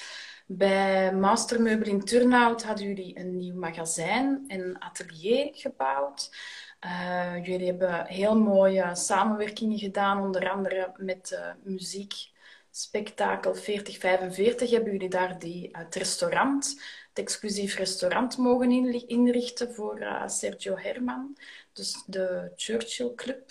Bij 0.52 1.12
Mastermeubel 1.14 1.86
in 1.86 2.04
Turnhout 2.04 2.62
hadden 2.62 2.86
jullie 2.86 3.18
een 3.18 3.36
nieuw 3.36 3.54
magazijn 3.54 4.44
en 4.46 4.80
atelier 4.80 5.48
gebouwd. 5.52 6.36
Uh, 6.84 7.44
jullie 7.46 7.66
hebben 7.66 8.06
heel 8.06 8.38
mooie 8.38 8.94
samenwerkingen 8.94 9.78
gedaan, 9.78 10.20
onder 10.20 10.50
andere 10.50 10.92
met 10.96 11.30
uh, 11.30 11.52
muziekspektakel 11.62 13.54
4045 13.54 14.70
hebben 14.70 14.92
jullie 14.92 15.08
daar 15.08 15.38
die, 15.38 15.68
het 15.72 15.94
restaurant, 15.94 16.80
het 17.08 17.18
exclusief 17.18 17.76
restaurant 17.76 18.38
mogen 18.38 18.70
inrichten 19.08 19.74
voor 19.74 20.00
uh, 20.00 20.28
Sergio 20.28 20.76
Herman, 20.76 21.36
dus 21.72 22.02
de 22.06 22.52
Churchill 22.56 23.14
Club. 23.14 23.50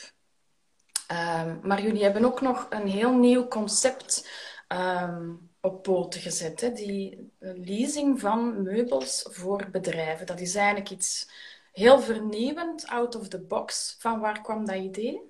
Ehm, 1.08 1.58
maar 1.62 1.82
jullie 1.82 2.03
hebben 2.03 2.25
ook 2.25 2.41
nog 2.41 2.68
een 2.70 2.88
heel 2.88 3.13
nieuw 3.13 3.48
concept 3.48 4.29
um, 4.68 5.49
op 5.61 5.83
poten 5.83 6.21
gezet. 6.21 6.61
Hè? 6.61 6.71
Die 6.71 7.31
leasing 7.39 8.19
van 8.19 8.63
meubels 8.63 9.25
voor 9.29 9.67
bedrijven. 9.71 10.25
Dat 10.25 10.39
is 10.39 10.55
eigenlijk 10.55 10.89
iets 10.89 11.29
heel 11.71 11.99
vernieuwend, 11.99 12.87
out 12.87 13.15
of 13.15 13.27
the 13.27 13.39
box. 13.39 13.95
Van 13.99 14.19
waar 14.19 14.41
kwam 14.41 14.65
dat 14.65 14.75
idee? 14.75 15.21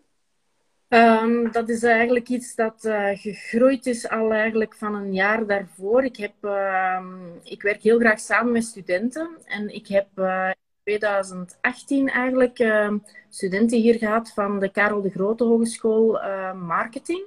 Um, 0.90 1.52
dat 1.52 1.70
is 1.70 1.84
eigenlijk 1.84 2.30
iets 2.30 2.56
dat 2.56 2.86
uh, 2.86 3.10
gegroeid 3.14 3.86
is 3.86 4.10
al 4.10 4.32
eigenlijk 4.34 4.76
van 4.76 4.96
een 4.96 5.14
jaar 5.14 5.48
daarvoor. 5.48 6.04
Ik, 6.04 6.18
heb, 6.18 6.34
uh, 6.42 7.06
ik 7.44 7.62
werk 7.62 7.82
heel 7.82 8.00
graag 8.00 8.20
samen 8.20 8.52
met 8.52 8.64
studenten. 8.64 9.38
En 9.46 9.74
ik 9.76 9.88
heb 9.88 10.08
uh, 10.16 10.48
in 10.48 10.98
2018 10.98 12.10
eigenlijk 12.10 12.60
ehm, 12.60 12.98
studenten 13.30 13.80
hier 13.80 13.98
gehad 13.98 14.32
van 14.32 14.60
de 14.60 14.70
Karel 14.70 15.02
de 15.02 15.10
Grote 15.10 15.44
Hogeschool 15.44 16.22
eh, 16.22 16.54
Marketing. 16.54 17.26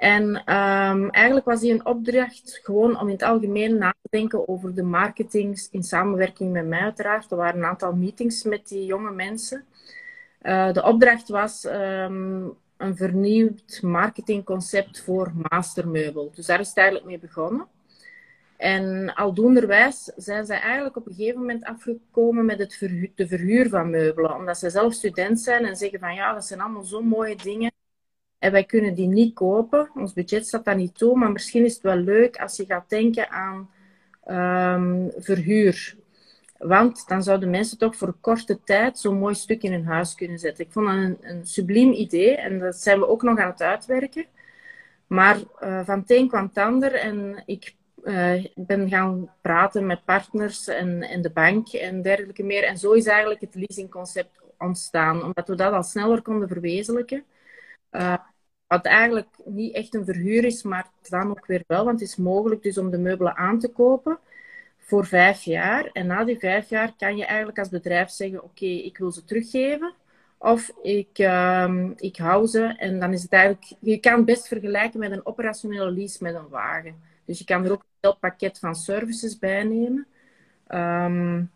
En 0.00 0.24
um, 0.24 1.10
eigenlijk 1.10 1.46
was 1.46 1.60
die 1.60 1.72
een 1.72 1.86
opdracht 1.86 2.60
gewoon 2.62 3.00
om 3.00 3.06
in 3.06 3.12
het 3.12 3.22
algemeen 3.22 3.78
na 3.78 3.90
te 3.90 4.08
denken 4.10 4.48
over 4.48 4.74
de 4.74 4.82
marketing 4.82 5.68
in 5.70 5.82
samenwerking 5.82 6.52
met 6.52 6.66
mij 6.66 6.80
uiteraard. 6.80 7.30
Er 7.30 7.36
waren 7.36 7.60
een 7.60 7.66
aantal 7.66 7.92
meetings 7.92 8.42
met 8.42 8.68
die 8.68 8.84
jonge 8.84 9.10
mensen. 9.10 9.64
Uh, 10.42 10.72
de 10.72 10.82
opdracht 10.82 11.28
was 11.28 11.64
um, 11.64 12.52
een 12.76 12.96
vernieuwd 12.96 13.78
marketingconcept 13.82 15.00
voor 15.00 15.32
mastermeubel. 15.48 16.32
Dus 16.34 16.46
daar 16.46 16.60
is 16.60 16.68
het 16.68 16.76
eigenlijk 16.76 17.06
mee 17.06 17.18
begonnen. 17.18 17.66
En 18.56 19.14
aldoenderwijs 19.14 20.12
zijn 20.16 20.46
zij 20.46 20.60
eigenlijk 20.60 20.96
op 20.96 21.06
een 21.06 21.14
gegeven 21.14 21.40
moment 21.40 21.64
afgekomen 21.64 22.44
met 22.44 22.58
het 22.58 22.78
de 23.14 23.26
verhuur 23.28 23.68
van 23.68 23.90
meubelen. 23.90 24.34
Omdat 24.36 24.58
ze 24.58 24.70
zelf 24.70 24.94
student 24.94 25.40
zijn 25.40 25.64
en 25.64 25.76
zeggen 25.76 25.98
van 25.98 26.14
ja, 26.14 26.34
dat 26.34 26.46
zijn 26.46 26.60
allemaal 26.60 26.84
zo 26.84 27.02
mooie 27.02 27.36
dingen. 27.36 27.72
En 28.40 28.52
wij 28.52 28.64
kunnen 28.64 28.94
die 28.94 29.06
niet 29.06 29.34
kopen. 29.34 29.90
Ons 29.94 30.12
budget 30.12 30.46
staat 30.46 30.64
daar 30.64 30.76
niet 30.76 30.98
toe. 30.98 31.18
Maar 31.18 31.32
misschien 31.32 31.64
is 31.64 31.74
het 31.74 31.82
wel 31.82 31.96
leuk 31.96 32.36
als 32.36 32.56
je 32.56 32.64
gaat 32.64 32.88
denken 32.88 33.30
aan 33.30 33.70
um, 34.28 35.12
verhuur. 35.16 35.96
Want 36.58 37.08
dan 37.08 37.22
zouden 37.22 37.50
mensen 37.50 37.78
toch 37.78 37.96
voor 37.96 38.14
korte 38.20 38.60
tijd 38.64 38.98
zo'n 38.98 39.18
mooi 39.18 39.34
stuk 39.34 39.62
in 39.62 39.72
hun 39.72 39.86
huis 39.86 40.14
kunnen 40.14 40.38
zetten. 40.38 40.64
Ik 40.64 40.72
vond 40.72 40.86
dat 40.86 40.96
een, 40.96 41.18
een 41.20 41.46
subliem 41.46 41.92
idee. 41.92 42.36
En 42.36 42.58
dat 42.58 42.76
zijn 42.76 42.98
we 42.98 43.08
ook 43.08 43.22
nog 43.22 43.38
aan 43.38 43.50
het 43.50 43.62
uitwerken. 43.62 44.24
Maar 45.06 45.36
uh, 45.36 45.80
van 45.84 46.04
het 46.06 46.28
kwam 46.28 46.46
het 46.46 46.58
ander. 46.58 46.94
En 46.94 47.42
ik 47.46 47.74
uh, 48.04 48.44
ben 48.54 48.88
gaan 48.88 49.30
praten 49.40 49.86
met 49.86 50.04
partners 50.04 50.68
en, 50.68 51.02
en 51.02 51.22
de 51.22 51.30
bank 51.30 51.68
en 51.68 52.02
dergelijke 52.02 52.42
meer. 52.42 52.64
En 52.64 52.78
zo 52.78 52.92
is 52.92 53.06
eigenlijk 53.06 53.40
het 53.40 53.54
leasingconcept 53.54 54.40
ontstaan. 54.58 55.24
Omdat 55.24 55.48
we 55.48 55.54
dat 55.54 55.72
al 55.72 55.82
sneller 55.82 56.22
konden 56.22 56.48
verwezenlijken. 56.48 57.24
Uh, 57.92 58.14
wat 58.70 58.84
eigenlijk 58.84 59.28
niet 59.44 59.74
echt 59.74 59.94
een 59.94 60.04
verhuur 60.04 60.44
is, 60.44 60.62
maar 60.62 60.86
dan 61.08 61.30
ook 61.30 61.46
weer 61.46 61.64
wel. 61.66 61.84
Want 61.84 62.00
het 62.00 62.08
is 62.08 62.16
mogelijk 62.16 62.62
dus 62.62 62.78
om 62.78 62.90
de 62.90 62.98
meubelen 62.98 63.36
aan 63.36 63.58
te 63.58 63.68
kopen 63.68 64.18
voor 64.78 65.06
vijf 65.06 65.42
jaar. 65.42 65.90
En 65.92 66.06
na 66.06 66.24
die 66.24 66.38
vijf 66.38 66.68
jaar 66.68 66.92
kan 66.98 67.16
je 67.16 67.24
eigenlijk 67.24 67.58
als 67.58 67.68
bedrijf 67.68 68.10
zeggen: 68.10 68.44
Oké, 68.44 68.64
ik 68.64 68.98
wil 68.98 69.12
ze 69.12 69.24
teruggeven. 69.24 69.92
Of 70.38 70.72
ik, 70.82 71.18
uh, 71.18 71.84
ik 71.96 72.16
hou 72.16 72.46
ze. 72.46 72.74
En 72.76 73.00
dan 73.00 73.12
is 73.12 73.22
het 73.22 73.32
eigenlijk. 73.32 73.72
Je 73.80 73.98
kan 73.98 74.16
het 74.16 74.24
best 74.24 74.48
vergelijken 74.48 75.00
met 75.00 75.12
een 75.12 75.26
operationele 75.26 75.90
lease 75.90 76.22
met 76.22 76.34
een 76.34 76.48
wagen. 76.48 76.94
Dus 77.24 77.38
je 77.38 77.44
kan 77.44 77.64
er 77.64 77.72
ook 77.72 77.80
een 77.80 77.98
heel 78.00 78.16
pakket 78.16 78.58
van 78.58 78.74
services 78.74 79.38
bij 79.38 79.64
nemen. 79.64 80.06
Um, 80.68 81.50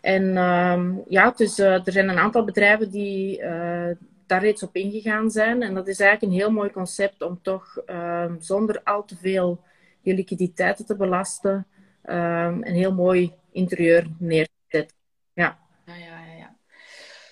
en 0.00 0.36
um, 0.36 1.02
ja, 1.08 1.32
dus 1.36 1.58
uh, 1.58 1.86
er 1.86 1.92
zijn 1.92 2.08
een 2.08 2.18
aantal 2.18 2.44
bedrijven 2.44 2.90
die, 2.90 3.40
uh, 3.40 3.90
daar 4.26 4.40
reeds 4.40 4.62
op 4.62 4.76
ingegaan 4.76 5.30
zijn. 5.30 5.62
En 5.62 5.74
dat 5.74 5.88
is 5.88 6.00
eigenlijk 6.00 6.32
een 6.32 6.38
heel 6.38 6.50
mooi 6.50 6.70
concept 6.70 7.22
om 7.22 7.42
toch 7.42 7.82
um, 7.86 8.40
zonder 8.40 8.82
al 8.82 9.04
te 9.04 9.16
veel 9.16 9.60
je 10.00 10.14
liquiditeiten 10.14 10.86
te 10.86 10.96
belasten, 10.96 11.66
um, 12.04 12.64
een 12.64 12.74
heel 12.74 12.94
mooi 12.94 13.34
interieur 13.52 14.06
neer 14.18 14.46
te 14.46 14.52
zetten. 14.68 14.96
Ja. 15.32 15.58
Ja, 15.86 15.94
ja, 15.94 16.24
ja. 16.38 16.56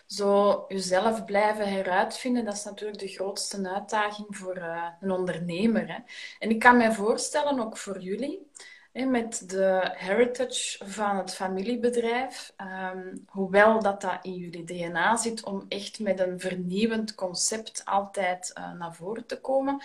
Zo 0.06 0.64
jezelf 0.68 1.24
blijven 1.24 1.68
heruitvinden, 1.68 2.44
dat 2.44 2.54
is 2.54 2.64
natuurlijk 2.64 3.00
de 3.00 3.08
grootste 3.08 3.68
uitdaging 3.68 4.26
voor 4.30 4.56
uh, 4.56 4.86
een 5.00 5.10
ondernemer. 5.10 5.88
Hè? 5.88 5.98
En 6.38 6.50
ik 6.50 6.58
kan 6.58 6.76
mij 6.76 6.92
voorstellen, 6.92 7.60
ook 7.60 7.76
voor 7.76 8.00
jullie, 8.00 8.50
met 8.92 9.48
de 9.50 9.90
heritage 9.92 10.84
van 10.84 11.16
het 11.16 11.34
familiebedrijf, 11.34 12.52
um, 12.56 13.24
hoewel 13.26 13.82
dat 13.82 14.00
dat 14.00 14.18
in 14.22 14.34
jullie 14.34 14.64
DNA 14.64 15.16
zit 15.16 15.44
om 15.44 15.64
echt 15.68 16.00
met 16.00 16.20
een 16.20 16.40
vernieuwend 16.40 17.14
concept 17.14 17.84
altijd 17.84 18.52
uh, 18.58 18.72
naar 18.72 18.94
voren 18.94 19.26
te 19.26 19.40
komen. 19.40 19.82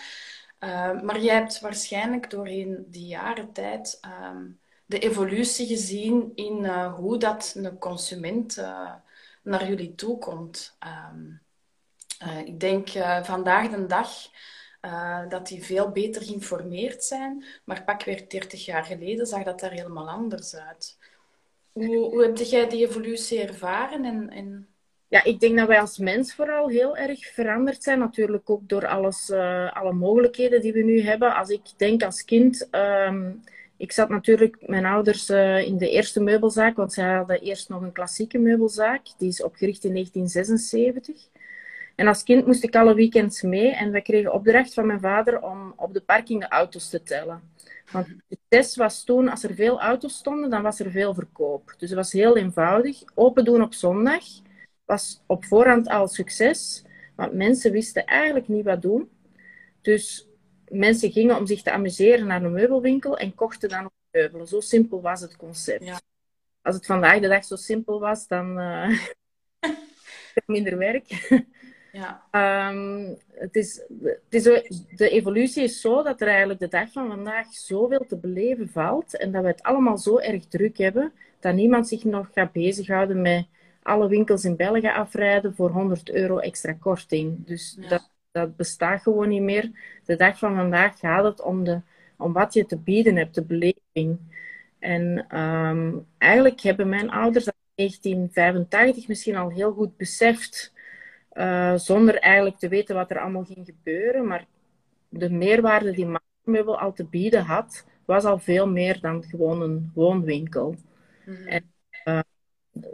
Uh, 0.60 1.00
maar 1.00 1.20
jij 1.20 1.34
hebt 1.34 1.60
waarschijnlijk 1.60 2.30
doorheen 2.30 2.84
die 2.88 3.06
jaren 3.06 3.52
tijd 3.52 4.00
um, 4.24 4.60
de 4.86 4.98
evolutie 4.98 5.66
gezien 5.66 6.32
in 6.34 6.64
uh, 6.64 6.94
hoe 6.94 7.18
dat 7.18 7.54
een 7.56 7.78
consument 7.78 8.56
naar 9.42 9.68
jullie 9.68 9.94
toe 9.94 10.18
komt. 10.18 10.76
Ik 12.44 12.60
denk 12.60 12.88
vandaag 13.22 13.70
de 13.70 13.86
dag 13.86 14.10
uh, 14.88 15.28
dat 15.28 15.46
die 15.46 15.64
veel 15.64 15.90
beter 15.90 16.22
geïnformeerd 16.22 17.04
zijn. 17.04 17.44
Maar 17.64 17.84
pakweg 17.84 18.26
30 18.26 18.64
jaar 18.64 18.84
geleden 18.84 19.26
zag 19.26 19.42
dat 19.42 19.60
daar 19.60 19.70
helemaal 19.70 20.08
anders 20.08 20.56
uit. 20.56 20.96
Hoe, 21.72 21.96
hoe 21.96 22.22
heb 22.22 22.36
jij 22.36 22.68
die 22.68 22.86
evolutie 22.86 23.40
ervaren? 23.40 24.04
En, 24.04 24.30
en... 24.30 24.68
Ja, 25.08 25.24
ik 25.24 25.40
denk 25.40 25.58
dat 25.58 25.68
wij 25.68 25.80
als 25.80 25.98
mens 25.98 26.34
vooral 26.34 26.68
heel 26.68 26.96
erg 26.96 27.26
veranderd 27.26 27.82
zijn. 27.82 27.98
Natuurlijk 27.98 28.50
ook 28.50 28.68
door 28.68 28.86
alles, 28.86 29.30
uh, 29.30 29.72
alle 29.72 29.92
mogelijkheden 29.92 30.60
die 30.60 30.72
we 30.72 30.82
nu 30.82 31.00
hebben. 31.00 31.34
Als 31.34 31.48
ik 31.48 31.62
denk 31.76 32.02
als 32.02 32.24
kind... 32.24 32.68
Um, 32.70 33.42
ik 33.78 33.92
zat 33.92 34.08
natuurlijk 34.08 34.56
mijn 34.66 34.84
ouders 34.84 35.30
uh, 35.30 35.66
in 35.66 35.78
de 35.78 35.90
eerste 35.90 36.20
meubelzaak, 36.20 36.76
want 36.76 36.92
zij 36.92 37.14
hadden 37.14 37.40
eerst 37.40 37.68
nog 37.68 37.82
een 37.82 37.92
klassieke 37.92 38.38
meubelzaak. 38.38 39.02
Die 39.18 39.28
is 39.28 39.42
opgericht 39.42 39.84
in 39.84 39.92
1976. 39.92 41.28
En 41.98 42.06
als 42.06 42.22
kind 42.22 42.46
moest 42.46 42.64
ik 42.64 42.76
alle 42.76 42.94
weekends 42.94 43.42
mee 43.42 43.74
en 43.74 43.90
we 43.90 44.02
kregen 44.02 44.32
opdracht 44.32 44.74
van 44.74 44.86
mijn 44.86 45.00
vader 45.00 45.42
om 45.42 45.72
op 45.76 45.94
de 45.94 46.00
parking 46.00 46.40
de 46.40 46.48
auto's 46.48 46.88
te 46.88 47.02
tellen. 47.02 47.42
Want 47.92 48.06
de 48.28 48.38
test 48.48 48.76
was 48.76 49.04
toen, 49.04 49.28
als 49.28 49.42
er 49.42 49.54
veel 49.54 49.80
auto's 49.80 50.16
stonden, 50.16 50.50
dan 50.50 50.62
was 50.62 50.80
er 50.80 50.90
veel 50.90 51.14
verkoop. 51.14 51.74
Dus 51.78 51.88
het 51.88 51.98
was 51.98 52.12
heel 52.12 52.36
eenvoudig. 52.36 53.02
Open 53.14 53.44
doen 53.44 53.62
op 53.62 53.74
zondag 53.74 54.24
was 54.84 55.22
op 55.26 55.44
voorhand 55.44 55.88
al 55.88 56.08
succes, 56.08 56.84
want 57.16 57.32
mensen 57.32 57.72
wisten 57.72 58.04
eigenlijk 58.06 58.48
niet 58.48 58.64
wat 58.64 58.82
doen. 58.82 59.10
Dus 59.80 60.28
mensen 60.68 61.10
gingen 61.10 61.36
om 61.36 61.46
zich 61.46 61.62
te 61.62 61.70
amuseren 61.70 62.26
naar 62.26 62.42
een 62.42 62.52
meubelwinkel 62.52 63.18
en 63.18 63.34
kochten 63.34 63.68
dan 63.68 63.84
ook 63.84 63.92
meubelen. 64.10 64.46
Zo 64.46 64.60
simpel 64.60 65.00
was 65.00 65.20
het 65.20 65.36
concept. 65.36 65.84
Ja. 65.84 66.00
als 66.62 66.74
het 66.74 66.86
vandaag 66.86 67.20
de 67.20 67.28
dag 67.28 67.44
zo 67.44 67.56
simpel 67.56 68.00
was, 68.00 68.26
dan 68.26 68.58
uh, 68.58 68.98
minder 70.46 70.78
werk. 70.78 71.28
Ja. 71.92 72.22
Ehm, 72.30 73.14
het 73.30 73.56
is, 73.56 73.82
het 74.02 74.34
is, 74.34 74.42
de 74.96 75.08
evolutie 75.10 75.62
is 75.62 75.80
zo 75.80 76.02
dat 76.02 76.20
er 76.20 76.28
eigenlijk 76.28 76.60
de 76.60 76.68
dag 76.68 76.92
van 76.92 77.08
vandaag 77.08 77.52
zoveel 77.52 78.04
te 78.08 78.16
beleven 78.16 78.68
valt 78.68 79.16
en 79.16 79.32
dat 79.32 79.42
we 79.42 79.48
het 79.48 79.62
allemaal 79.62 79.98
zo 79.98 80.18
erg 80.18 80.46
druk 80.46 80.78
hebben 80.78 81.12
dat 81.40 81.54
niemand 81.54 81.88
zich 81.88 82.04
nog 82.04 82.28
gaat 82.32 82.52
bezighouden 82.52 83.22
met 83.22 83.46
alle 83.82 84.08
winkels 84.08 84.44
in 84.44 84.56
België 84.56 84.88
afrijden 84.88 85.54
voor 85.54 85.70
100 85.70 86.10
euro 86.10 86.38
extra 86.38 86.72
korting. 86.72 87.46
Dus 87.46 87.76
dat, 87.88 88.10
dat 88.30 88.56
bestaat 88.56 89.02
gewoon 89.02 89.28
niet 89.28 89.42
meer. 89.42 89.70
De 90.04 90.16
dag 90.16 90.38
van 90.38 90.54
vandaag 90.54 90.98
gaat 90.98 91.24
het 91.24 91.42
om, 91.42 91.64
de, 91.64 91.80
om 92.16 92.32
wat 92.32 92.54
je 92.54 92.66
te 92.66 92.78
bieden 92.78 93.16
hebt, 93.16 93.34
de 93.34 93.44
beleving. 93.44 94.18
En 94.78 95.24
ehm, 95.28 95.92
eigenlijk 96.18 96.60
hebben 96.60 96.88
mijn 96.88 97.10
ouders 97.10 97.44
dat 97.44 97.54
in 97.74 97.84
1985 97.84 99.08
misschien 99.08 99.36
al 99.36 99.48
heel 99.50 99.72
goed 99.72 99.96
beseft, 99.96 100.72
uh, 101.38 101.74
zonder 101.74 102.18
eigenlijk 102.18 102.58
te 102.58 102.68
weten 102.68 102.94
wat 102.94 103.10
er 103.10 103.20
allemaal 103.20 103.44
ging 103.44 103.66
gebeuren. 103.66 104.26
Maar 104.26 104.46
de 105.08 105.30
meerwaarde 105.30 105.92
die 105.92 106.08
Meubel 106.44 106.78
al 106.78 106.92
te 106.92 107.04
bieden 107.04 107.44
had, 107.44 107.86
was 108.04 108.24
al 108.24 108.38
veel 108.38 108.68
meer 108.68 109.00
dan 109.00 109.24
gewoon 109.24 109.62
een 109.62 109.90
woonwinkel. 109.94 110.74
Mhm. 111.24 111.46
En 111.46 111.72
uh, 112.04 112.20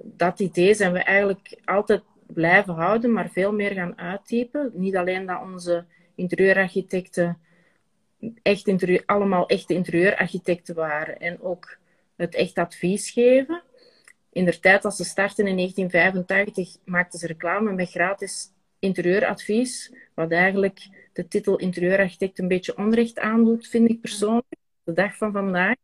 dat 0.03 0.41
idee 0.41 0.75
zijn 0.75 0.93
we 0.93 1.03
eigenlijk 1.03 1.61
altijd 1.65 2.03
blijven 2.27 2.75
houden, 2.75 3.13
maar 3.13 3.31
veel 3.31 3.53
meer 3.53 3.73
gaan 3.73 3.99
uittypen. 3.99 4.71
Niet 4.75 4.97
alleen 4.97 5.27
dat 5.27 5.43
onze 5.43 5.85
interieurarchitecten 6.15 7.39
echt 8.43 8.67
interieur, 8.67 9.03
allemaal 9.07 9.49
echte 9.49 9.75
interieurarchitecten 9.75 10.75
waren 10.75 11.21
en 11.21 11.43
ook 11.43 11.79
het 12.17 12.35
echt 12.35 12.59
advies 12.59 13.11
geven. 13.11 13.63
In 14.35 14.45
de 14.45 14.61
tijd 14.61 14.85
als 14.85 14.97
ze 14.97 15.05
startten 15.05 15.47
in 15.47 15.57
1985 15.57 16.77
maakten 16.85 17.19
ze 17.19 17.27
reclame 17.27 17.73
met 17.73 17.91
gratis 17.91 18.51
interieuradvies, 18.79 19.93
wat 20.15 20.31
eigenlijk 20.31 21.09
de 21.13 21.29
titel 21.29 21.57
interieurarchitect 21.57 22.39
een 22.39 22.49
beetje 22.49 22.77
onrecht 22.77 23.19
aandoet, 23.19 23.67
vind 23.69 23.91
ik 23.91 24.01
persoonlijk, 24.01 24.57
de 24.85 24.93
dag 24.93 25.17
van 25.17 25.33
vandaag. 25.33 25.75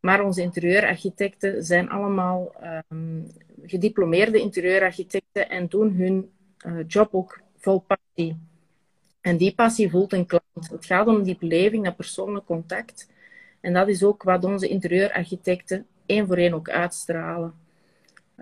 Maar 0.00 0.24
onze 0.24 0.42
interieurarchitecten 0.42 1.64
zijn 1.64 1.90
allemaal 1.90 2.54
um, 2.88 3.26
gediplomeerde 3.62 4.40
interieurarchitecten 4.40 5.48
en 5.50 5.68
doen 5.68 5.92
hun 5.94 6.30
uh, 6.66 6.84
job 6.86 7.14
ook 7.14 7.40
vol 7.56 7.84
passie. 7.86 8.36
En 9.20 9.36
die 9.36 9.54
passie 9.54 9.90
voelt 9.90 10.12
een 10.12 10.26
klant. 10.26 10.70
Het 10.70 10.86
gaat 10.86 11.06
om 11.06 11.22
die 11.22 11.36
beleving, 11.38 11.84
dat 11.84 11.96
persoonlijk 11.96 12.46
contact. 12.46 13.08
En 13.60 13.72
dat 13.72 13.88
is 13.88 14.02
ook 14.02 14.22
wat 14.22 14.44
onze 14.44 14.68
interieurarchitecten 14.68 15.86
één 16.06 16.26
voor 16.26 16.36
één 16.36 16.54
ook 16.54 16.70
uitstralen. 16.70 17.60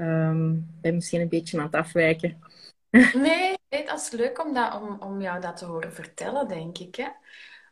Um, 0.01 0.57
ik 0.57 0.81
ben 0.81 0.95
misschien 0.95 1.21
een 1.21 1.29
beetje 1.29 1.59
aan 1.59 1.65
het 1.65 1.75
afwijken. 1.75 2.39
Nee, 3.15 3.57
dat 3.69 4.01
is 4.01 4.11
leuk 4.11 4.45
om, 4.45 4.55
dat, 4.55 4.81
om, 4.81 4.97
om 5.01 5.21
jou 5.21 5.41
dat 5.41 5.57
te 5.57 5.65
horen 5.65 5.93
vertellen, 5.93 6.49
denk 6.49 6.79
ik. 6.79 6.95
Hè? 6.97 7.09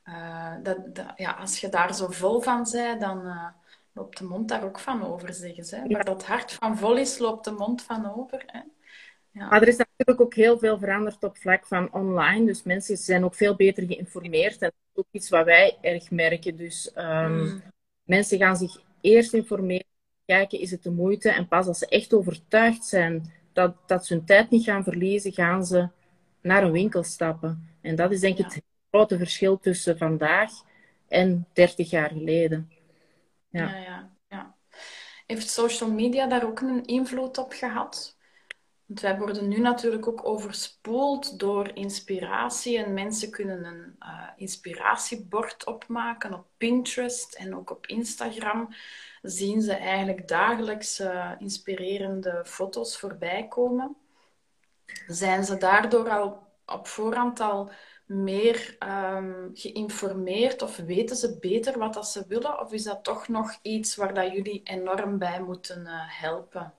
Uh, 0.04 0.54
dat, 0.62 0.94
dat, 0.94 1.12
ja, 1.16 1.30
als 1.32 1.60
je 1.60 1.68
daar 1.68 1.94
zo 1.94 2.06
vol 2.10 2.40
van 2.40 2.66
bent, 2.72 3.00
dan 3.00 3.26
uh, 3.26 3.46
loopt 3.92 4.18
de 4.18 4.24
mond 4.24 4.48
daar 4.48 4.64
ook 4.64 4.78
van 4.78 5.06
over, 5.06 5.34
zeggen 5.34 5.64
ze. 5.64 5.82
Waar 5.88 6.04
dat 6.04 6.24
hart 6.24 6.52
van 6.52 6.78
vol 6.78 6.96
is, 6.96 7.18
loopt 7.18 7.44
de 7.44 7.50
mond 7.50 7.82
van 7.82 8.16
over. 8.16 8.42
Hè? 8.46 8.60
Ja. 9.30 9.48
Maar 9.48 9.62
er 9.62 9.68
is 9.68 9.76
natuurlijk 9.76 10.20
ook 10.20 10.34
heel 10.34 10.58
veel 10.58 10.78
veranderd 10.78 11.24
op 11.24 11.38
vlak 11.38 11.66
van 11.66 11.92
online. 11.92 12.46
Dus 12.46 12.62
mensen 12.62 12.96
zijn 12.96 13.24
ook 13.24 13.34
veel 13.34 13.56
beter 13.56 13.86
geïnformeerd. 13.86 14.52
En 14.52 14.58
dat 14.58 14.72
is 14.92 15.00
ook 15.00 15.06
iets 15.10 15.28
wat 15.28 15.44
wij 15.44 15.78
erg 15.80 16.10
merken. 16.10 16.56
Dus 16.56 16.92
um, 16.96 17.62
mensen 18.02 18.38
gaan 18.38 18.56
zich 18.56 18.82
eerst 19.00 19.32
informeren, 19.34 19.86
kijken, 20.28 20.60
is 20.60 20.70
het 20.70 20.82
de 20.82 20.90
moeite? 20.90 21.30
En 21.30 21.48
pas 21.48 21.66
als 21.66 21.78
ze 21.78 21.88
echt 21.88 22.14
overtuigd 22.14 22.84
zijn 22.84 23.32
dat, 23.52 23.74
dat 23.86 24.06
ze 24.06 24.14
hun 24.14 24.24
tijd 24.24 24.50
niet 24.50 24.64
gaan 24.64 24.84
verliezen, 24.84 25.32
gaan 25.32 25.66
ze 25.66 25.88
naar 26.40 26.62
een 26.62 26.72
winkel 26.72 27.02
stappen. 27.02 27.76
En 27.80 27.96
dat 27.96 28.12
is 28.12 28.20
denk 28.20 28.38
ik 28.38 28.44
het 28.44 28.62
grote 28.90 29.18
verschil 29.18 29.58
tussen 29.58 29.98
vandaag 29.98 30.50
en 31.08 31.46
30 31.52 31.90
jaar 31.90 32.08
geleden. 32.08 32.70
Ja. 33.48 33.68
Ja, 33.68 33.76
ja, 33.76 34.10
ja. 34.28 34.54
Heeft 35.26 35.50
social 35.50 35.90
media 35.90 36.26
daar 36.26 36.44
ook 36.44 36.60
een 36.60 36.84
invloed 36.84 37.38
op 37.38 37.52
gehad? 37.52 38.16
Want 38.86 39.00
wij 39.00 39.18
worden 39.18 39.48
nu 39.48 39.58
natuurlijk 39.58 40.08
ook 40.08 40.26
overspoeld 40.26 41.38
door 41.38 41.70
inspiratie 41.74 42.78
en 42.78 42.94
mensen 42.94 43.30
kunnen 43.30 43.64
een 43.64 43.96
uh, 44.00 44.28
inspiratiebord 44.36 45.66
opmaken 45.66 46.34
op 46.34 46.46
Pinterest 46.56 47.34
en 47.34 47.56
ook 47.56 47.70
op 47.70 47.86
Instagram. 47.86 48.74
Zien 49.30 49.62
ze 49.62 49.72
eigenlijk 49.72 50.28
dagelijks 50.28 51.00
uh, 51.00 51.32
inspirerende 51.38 52.42
foto's 52.44 52.98
voorbij 52.98 53.48
komen. 53.48 53.96
Zijn 55.06 55.44
ze 55.44 55.56
daardoor 55.56 56.08
al 56.08 56.46
op 56.66 56.86
voorhand 56.86 57.40
al 57.40 57.70
meer 58.06 58.76
um, 58.78 59.50
geïnformeerd 59.54 60.62
of 60.62 60.76
weten 60.76 61.16
ze 61.16 61.38
beter 61.38 61.78
wat 61.78 61.94
dat 61.94 62.08
ze 62.08 62.24
willen? 62.28 62.60
Of 62.60 62.72
is 62.72 62.82
dat 62.82 63.04
toch 63.04 63.28
nog 63.28 63.58
iets 63.62 63.96
waar 63.96 64.14
dat 64.14 64.32
jullie 64.32 64.60
enorm 64.64 65.18
bij 65.18 65.40
moeten 65.40 65.80
uh, 65.80 65.92
helpen? 66.20 66.74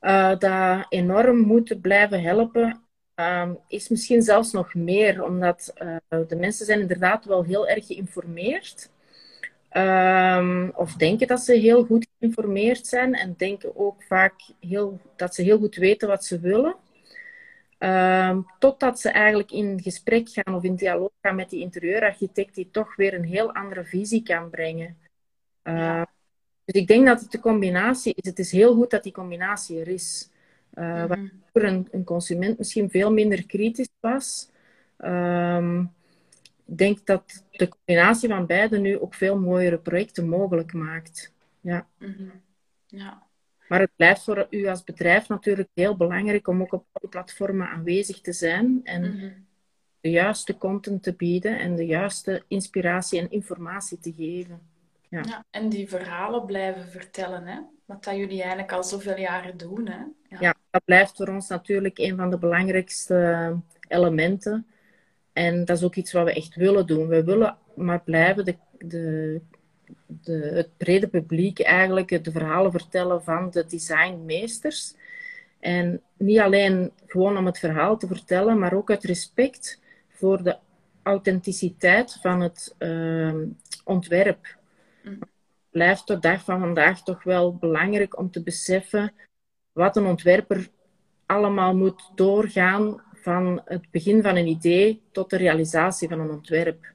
uh, 0.00 0.38
dat 0.38 0.86
enorm 0.88 1.38
moeten 1.38 1.80
blijven 1.80 2.22
helpen, 2.22 2.82
um, 3.14 3.58
is 3.68 3.88
misschien 3.88 4.22
zelfs 4.22 4.52
nog 4.52 4.74
meer, 4.74 5.24
omdat 5.24 5.72
de 6.08 6.36
mensen 6.36 6.66
zijn 6.66 6.80
inderdaad 6.80 7.24
wel 7.24 7.42
heel 7.42 7.68
erg 7.68 7.86
geïnformeerd. 7.86 8.90
Um, 9.72 10.70
of 10.74 10.94
denken 10.94 11.26
dat 11.26 11.40
ze 11.40 11.52
heel 11.52 11.84
goed 11.84 12.06
geïnformeerd 12.18 12.86
zijn 12.86 13.14
en 13.14 13.34
denken 13.36 13.76
ook 13.76 14.02
vaak 14.02 14.34
heel, 14.60 15.00
dat 15.16 15.34
ze 15.34 15.42
heel 15.42 15.58
goed 15.58 15.76
weten 15.76 16.08
wat 16.08 16.24
ze 16.24 16.40
willen. 16.40 16.76
Um, 17.78 18.46
totdat 18.58 19.00
ze 19.00 19.10
eigenlijk 19.10 19.50
in 19.50 19.80
gesprek 19.82 20.28
gaan 20.28 20.54
of 20.54 20.62
in 20.62 20.74
dialoog 20.74 21.10
gaan 21.22 21.34
met 21.34 21.50
die 21.50 21.60
interieurarchitect 21.60 22.54
die 22.54 22.68
toch 22.70 22.96
weer 22.96 23.14
een 23.14 23.24
heel 23.24 23.54
andere 23.54 23.84
visie 23.84 24.22
kan 24.22 24.50
brengen. 24.50 24.96
Uh, 25.64 26.02
dus 26.64 26.80
ik 26.80 26.86
denk 26.86 27.06
dat 27.06 27.20
het 27.20 27.30
de 27.30 27.40
combinatie 27.40 28.14
is. 28.16 28.28
Het 28.28 28.38
is 28.38 28.52
heel 28.52 28.74
goed 28.74 28.90
dat 28.90 29.02
die 29.02 29.12
combinatie 29.12 29.80
er 29.80 29.88
is. 29.88 30.30
Uh, 30.74 31.04
mm 31.04 31.10
-hmm. 31.10 31.30
Waar 31.52 31.62
een, 31.62 31.88
een, 31.90 32.04
consument 32.04 32.58
misschien 32.58 32.90
veel 32.90 33.12
minder 33.12 33.46
kritisch 33.46 33.88
was. 34.00 34.50
Um, 34.98 35.92
denk 36.76 37.06
dat 37.06 37.44
de 37.50 37.68
combinatie 37.68 38.28
van 38.28 38.46
beide 38.46 38.78
nu 38.78 38.98
ook 38.98 39.14
veel 39.14 39.38
mooiere 39.38 39.78
projecten 39.78 40.28
mogelijk 40.28 40.72
maakt. 40.72 41.32
Ja. 41.60 41.86
Mm 41.98 42.14
-hmm. 42.18 42.32
ja. 42.86 43.26
Maar 43.68 43.80
het 43.80 43.96
blijft 43.96 44.22
voor 44.22 44.46
u 44.50 44.66
als 44.66 44.84
bedrijf 44.84 45.28
natuurlijk 45.28 45.68
heel 45.74 45.96
belangrijk 45.96 46.48
om 46.48 46.60
ook 46.60 46.72
op 46.72 46.86
alle 46.92 47.08
platformen 47.08 47.68
aanwezig 47.68 48.20
te 48.20 48.32
zijn 48.32 48.80
en 48.84 49.00
mm 49.02 49.18
-hmm. 49.18 49.46
de 50.00 50.10
juiste 50.10 50.58
content 50.58 51.02
te 51.02 51.14
bieden 51.14 51.58
en 51.58 51.76
de 51.76 51.86
juiste 51.86 52.42
inspiratie 52.48 53.20
en 53.20 53.30
informatie 53.30 53.98
te 53.98 54.12
geven. 54.12 54.60
Ja. 55.08 55.22
ja. 55.22 55.44
en 55.50 55.68
die 55.68 55.88
verhalen 55.88 56.46
blijven 56.46 56.88
vertellen, 56.88 57.46
hè? 57.46 57.60
wat 57.84 58.04
dat 58.04 58.16
jullie 58.16 58.40
eigenlijk 58.40 58.72
al 58.72 58.84
zoveel 58.84 59.18
jaren 59.18 59.56
doen. 59.56 59.88
Hè? 59.88 59.98
Ja. 60.28 60.36
ja. 60.40 60.54
dat 60.70 60.84
blijft 60.84 61.16
voor 61.16 61.28
ons 61.28 61.48
natuurlijk 61.48 61.98
een 61.98 62.16
van 62.16 62.30
de 62.30 62.38
belangrijkste 62.38 63.56
elementen. 63.88 64.66
En 65.38 65.64
dat 65.64 65.76
is 65.76 65.82
ook 65.84 65.94
iets 65.94 66.12
wat 66.12 66.24
we 66.24 66.32
echt 66.32 66.54
willen 66.54 66.86
doen. 66.86 67.08
We 67.08 67.24
willen 67.24 67.56
maar 67.74 68.00
blijven 68.00 68.44
de, 68.44 68.56
de, 68.78 69.40
de, 70.06 70.50
het 70.54 70.76
brede 70.76 71.08
publiek 71.08 71.60
eigenlijk 71.60 72.24
de 72.24 72.30
verhalen 72.30 72.70
vertellen 72.70 73.22
van 73.22 73.50
de 73.50 73.66
designmeesters. 73.66 74.94
En 75.60 76.02
niet 76.16 76.38
alleen 76.38 76.92
gewoon 77.06 77.36
om 77.36 77.46
het 77.46 77.58
verhaal 77.58 77.96
te 77.96 78.06
vertellen, 78.06 78.58
maar 78.58 78.72
ook 78.72 78.90
uit 78.90 79.04
respect 79.04 79.80
voor 80.08 80.42
de 80.42 80.56
authenticiteit 81.02 82.18
van 82.22 82.40
het 82.40 82.74
uh, 82.78 83.34
ontwerp 83.84 84.56
blijft 85.70 86.06
tot 86.06 86.22
dag 86.22 86.44
van 86.44 86.60
vandaag 86.60 87.02
toch 87.02 87.22
wel 87.22 87.56
belangrijk 87.56 88.18
om 88.18 88.30
te 88.30 88.42
beseffen 88.42 89.12
wat 89.72 89.96
een 89.96 90.06
ontwerper 90.06 90.68
allemaal 91.26 91.76
moet 91.76 92.10
doorgaan 92.14 93.02
van 93.28 93.60
het 93.64 93.90
begin 93.90 94.22
van 94.22 94.36
een 94.36 94.46
idee 94.46 95.02
tot 95.12 95.30
de 95.30 95.36
realisatie 95.36 96.08
van 96.08 96.20
een 96.20 96.30
ontwerp. 96.30 96.92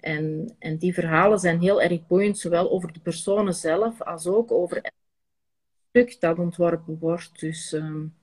En, 0.00 0.54
en 0.58 0.76
die 0.76 0.94
verhalen 0.94 1.38
zijn 1.38 1.60
heel 1.60 1.82
erg 1.82 2.06
boeiend, 2.06 2.38
zowel 2.38 2.70
over 2.70 2.92
de 2.92 3.00
personen 3.00 3.54
zelf 3.54 4.02
als 4.02 4.26
ook 4.26 4.52
over 4.52 4.76
het 4.76 4.92
stuk 5.88 6.20
dat 6.20 6.38
ontworpen 6.38 6.98
wordt. 6.98 7.40
Dus, 7.40 7.72
um, 7.72 8.14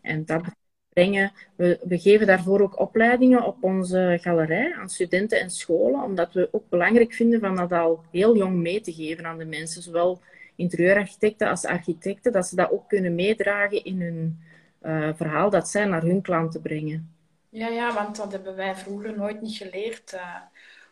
en 0.00 0.24
dat 0.24 0.42
brengen. 0.88 1.32
We, 1.56 1.78
we, 1.82 1.98
geven 1.98 2.26
daarvoor 2.26 2.60
ook 2.60 2.80
opleidingen 2.80 3.44
op 3.44 3.62
onze 3.62 4.18
galerij 4.20 4.74
aan 4.74 4.88
studenten 4.88 5.40
en 5.40 5.50
scholen, 5.50 6.02
omdat 6.02 6.32
we 6.32 6.48
ook 6.52 6.68
belangrijk 6.68 7.12
vinden 7.12 7.40
van 7.40 7.56
dat 7.56 7.72
al 7.72 8.04
heel 8.10 8.36
jong 8.36 8.56
mee 8.56 8.80
te 8.80 8.92
geven 8.92 9.26
aan 9.26 9.38
de 9.38 9.44
mensen, 9.44 9.82
zowel 9.82 10.20
interieurarchitecten 10.56 11.48
als 11.48 11.64
architecten, 11.64 12.32
dat 12.32 12.46
ze 12.46 12.56
dat 12.56 12.70
ook 12.70 12.88
kunnen 12.88 13.14
meedragen 13.14 13.84
in 13.84 14.00
hun 14.00 14.40
uh, 14.82 15.08
verhaal 15.14 15.50
dat 15.50 15.68
zij 15.68 15.84
naar 15.84 16.02
hun 16.02 16.22
klanten 16.22 16.60
brengen. 16.60 17.14
Ja, 17.48 17.68
ja, 17.68 17.94
want 17.94 18.16
dat 18.16 18.32
hebben 18.32 18.56
wij 18.56 18.76
vroeger 18.76 19.16
nooit 19.16 19.40
niet 19.40 19.56
geleerd. 19.56 20.12
Uh, 20.14 20.36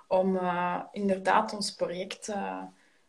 om 0.09 0.37
uh, 0.37 0.81
inderdaad 0.93 1.55
ons 1.55 1.75
project 1.75 2.35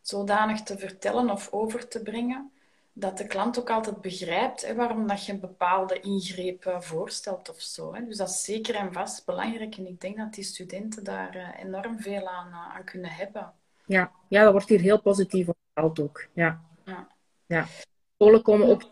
zodanig 0.00 0.62
te 0.62 0.78
vertellen 0.78 1.30
of 1.30 1.48
over 1.52 1.88
te 1.88 2.02
brengen 2.02 2.50
dat 2.92 3.18
de 3.18 3.26
klant 3.26 3.58
ook 3.58 3.70
altijd 3.70 4.00
begrijpt 4.00 4.66
hè, 4.66 4.74
waarom 4.74 5.06
dat 5.06 5.26
je 5.26 5.32
een 5.32 5.40
bepaalde 5.40 6.00
ingreep 6.00 6.76
voorstelt 6.78 7.50
of 7.50 7.60
zo. 7.60 7.94
Hè. 7.94 8.04
Dus 8.04 8.16
dat 8.16 8.28
is 8.28 8.44
zeker 8.44 8.74
en 8.74 8.92
vast 8.92 9.26
belangrijk. 9.26 9.76
En 9.76 9.86
ik 9.86 10.00
denk 10.00 10.16
dat 10.16 10.34
die 10.34 10.44
studenten 10.44 11.04
daar 11.04 11.56
enorm 11.58 12.00
veel 12.00 12.28
aan, 12.28 12.52
aan, 12.52 12.84
kunnen 12.84 13.10
hebben. 13.10 13.52
Ja. 13.84 14.12
ja, 14.28 14.42
dat 14.42 14.52
wordt 14.52 14.68
hier 14.68 14.80
heel 14.80 15.00
positief 15.00 15.48
onthaald 15.48 16.00
ook. 16.00 16.26
Ja. 16.32 16.60
Ja. 16.84 17.08
ja. 17.46 17.66
Scholen 18.14 18.42
komen 18.42 18.68
ook 18.68 18.82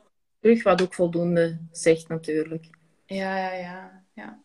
terug, 0.41 0.63
wat 0.63 0.83
ook 0.83 0.95
voldoende 0.95 1.59
zegt 1.71 2.09
natuurlijk. 2.09 2.71
Ja, 3.07 3.37
ja, 3.37 3.53
ja. 3.53 4.05
ja. 4.13 4.43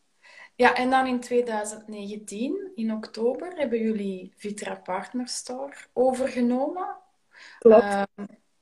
Ja, 0.56 0.76
en 0.76 0.90
dan 0.90 1.08
in 1.08 1.20
2019, 1.20 2.72
in 2.76 2.92
oktober, 2.92 3.54
hebben 3.56 3.80
jullie 3.80 4.34
Vitra 4.36 4.76
Partner 4.76 5.28
Store 5.28 5.74
overgenomen. 5.94 6.96
Klopt. 7.60 7.84
Uh, 7.84 8.04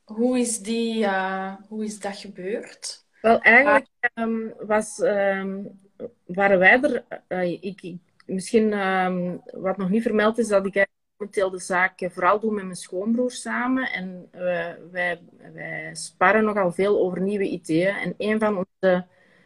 hoe, 0.04 0.40
is 0.40 0.60
die, 0.60 1.04
uh, 1.04 1.56
hoe 1.68 1.84
is 1.84 2.00
dat 2.00 2.18
gebeurd? 2.18 3.06
Wel, 3.22 3.40
eigenlijk 3.40 3.88
um, 4.14 4.54
was, 4.60 5.00
um, 5.00 5.80
waren 6.26 6.60
wij 6.60 6.82
er... 6.82 7.06
Uh, 7.28 7.64
ik, 7.64 7.96
misschien 8.26 8.74
um, 8.88 9.42
wat 9.52 9.78
nog 9.78 9.90
niet 9.90 10.04
vermeld 10.04 10.38
is, 10.38 10.48
dat 10.48 10.66
ik 10.66 10.88
momenteel 11.24 11.50
de 11.50 11.60
zaak 11.60 12.10
vooral 12.12 12.40
doe 12.40 12.54
met 12.54 12.64
mijn 12.64 12.76
schoonbroer 12.76 13.32
samen. 13.32 13.92
En 13.92 14.30
wij, 14.92 15.20
wij 15.54 15.90
sparren 15.94 16.44
nogal 16.44 16.72
veel 16.72 17.00
over 17.00 17.22
nieuwe 17.22 17.48
ideeën. 17.48 17.96
En 17.96 18.14
een 18.18 18.40
van 18.40 18.58
onze 18.58 19.06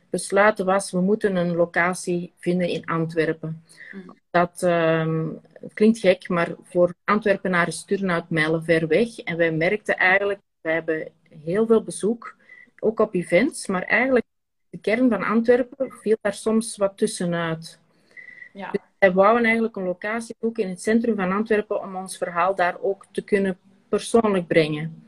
besluiten 0.10 0.66
was, 0.66 0.92
we 0.92 1.02
moeten 1.02 1.36
een 1.36 1.56
locatie 1.56 2.34
vinden 2.38 2.68
in 2.68 2.86
Antwerpen. 2.86 3.64
Mm. 3.92 4.16
Dat 4.30 4.62
um, 4.62 5.40
het 5.54 5.74
klinkt 5.74 6.00
gek, 6.00 6.30
maar 6.30 6.56
voor 6.64 6.94
Antwerpenaren 7.04 7.68
is 7.68 7.86
Turnhout 7.86 8.30
mijlen 8.30 8.64
ver 8.64 8.88
weg. 8.88 9.18
En 9.18 9.38
wij 9.38 9.52
merkten 9.52 9.98
eigenlijk, 9.98 10.40
wij 10.62 10.74
hebben 10.74 11.12
heel 11.44 11.66
veel 11.66 11.84
bezoek, 11.84 12.36
ook 12.80 13.00
op 13.00 13.14
events, 13.14 13.68
maar 13.68 13.84
eigenlijk 13.84 14.26
de 14.70 14.78
kern 14.78 15.10
van 15.10 15.24
Antwerpen 15.24 15.92
viel 15.92 16.18
daar 16.22 16.34
soms 16.34 16.78
wat 16.78 16.98
tussenuit. 16.98 17.80
Ja. 18.54 18.72
Dus 18.72 18.82
wij 19.00 19.14
wouden 19.14 19.44
eigenlijk 19.44 19.76
een 19.76 19.84
locatie 19.84 20.36
ook 20.40 20.58
in 20.58 20.70
het 20.70 20.82
centrum 20.82 21.16
van 21.16 21.32
Antwerpen 21.32 21.82
om 21.82 21.96
ons 21.96 22.18
verhaal 22.18 22.56
daar 22.56 22.82
ook 22.82 23.06
te 23.12 23.24
kunnen 23.24 23.58
persoonlijk 23.90 24.48
brengen. 24.48 25.04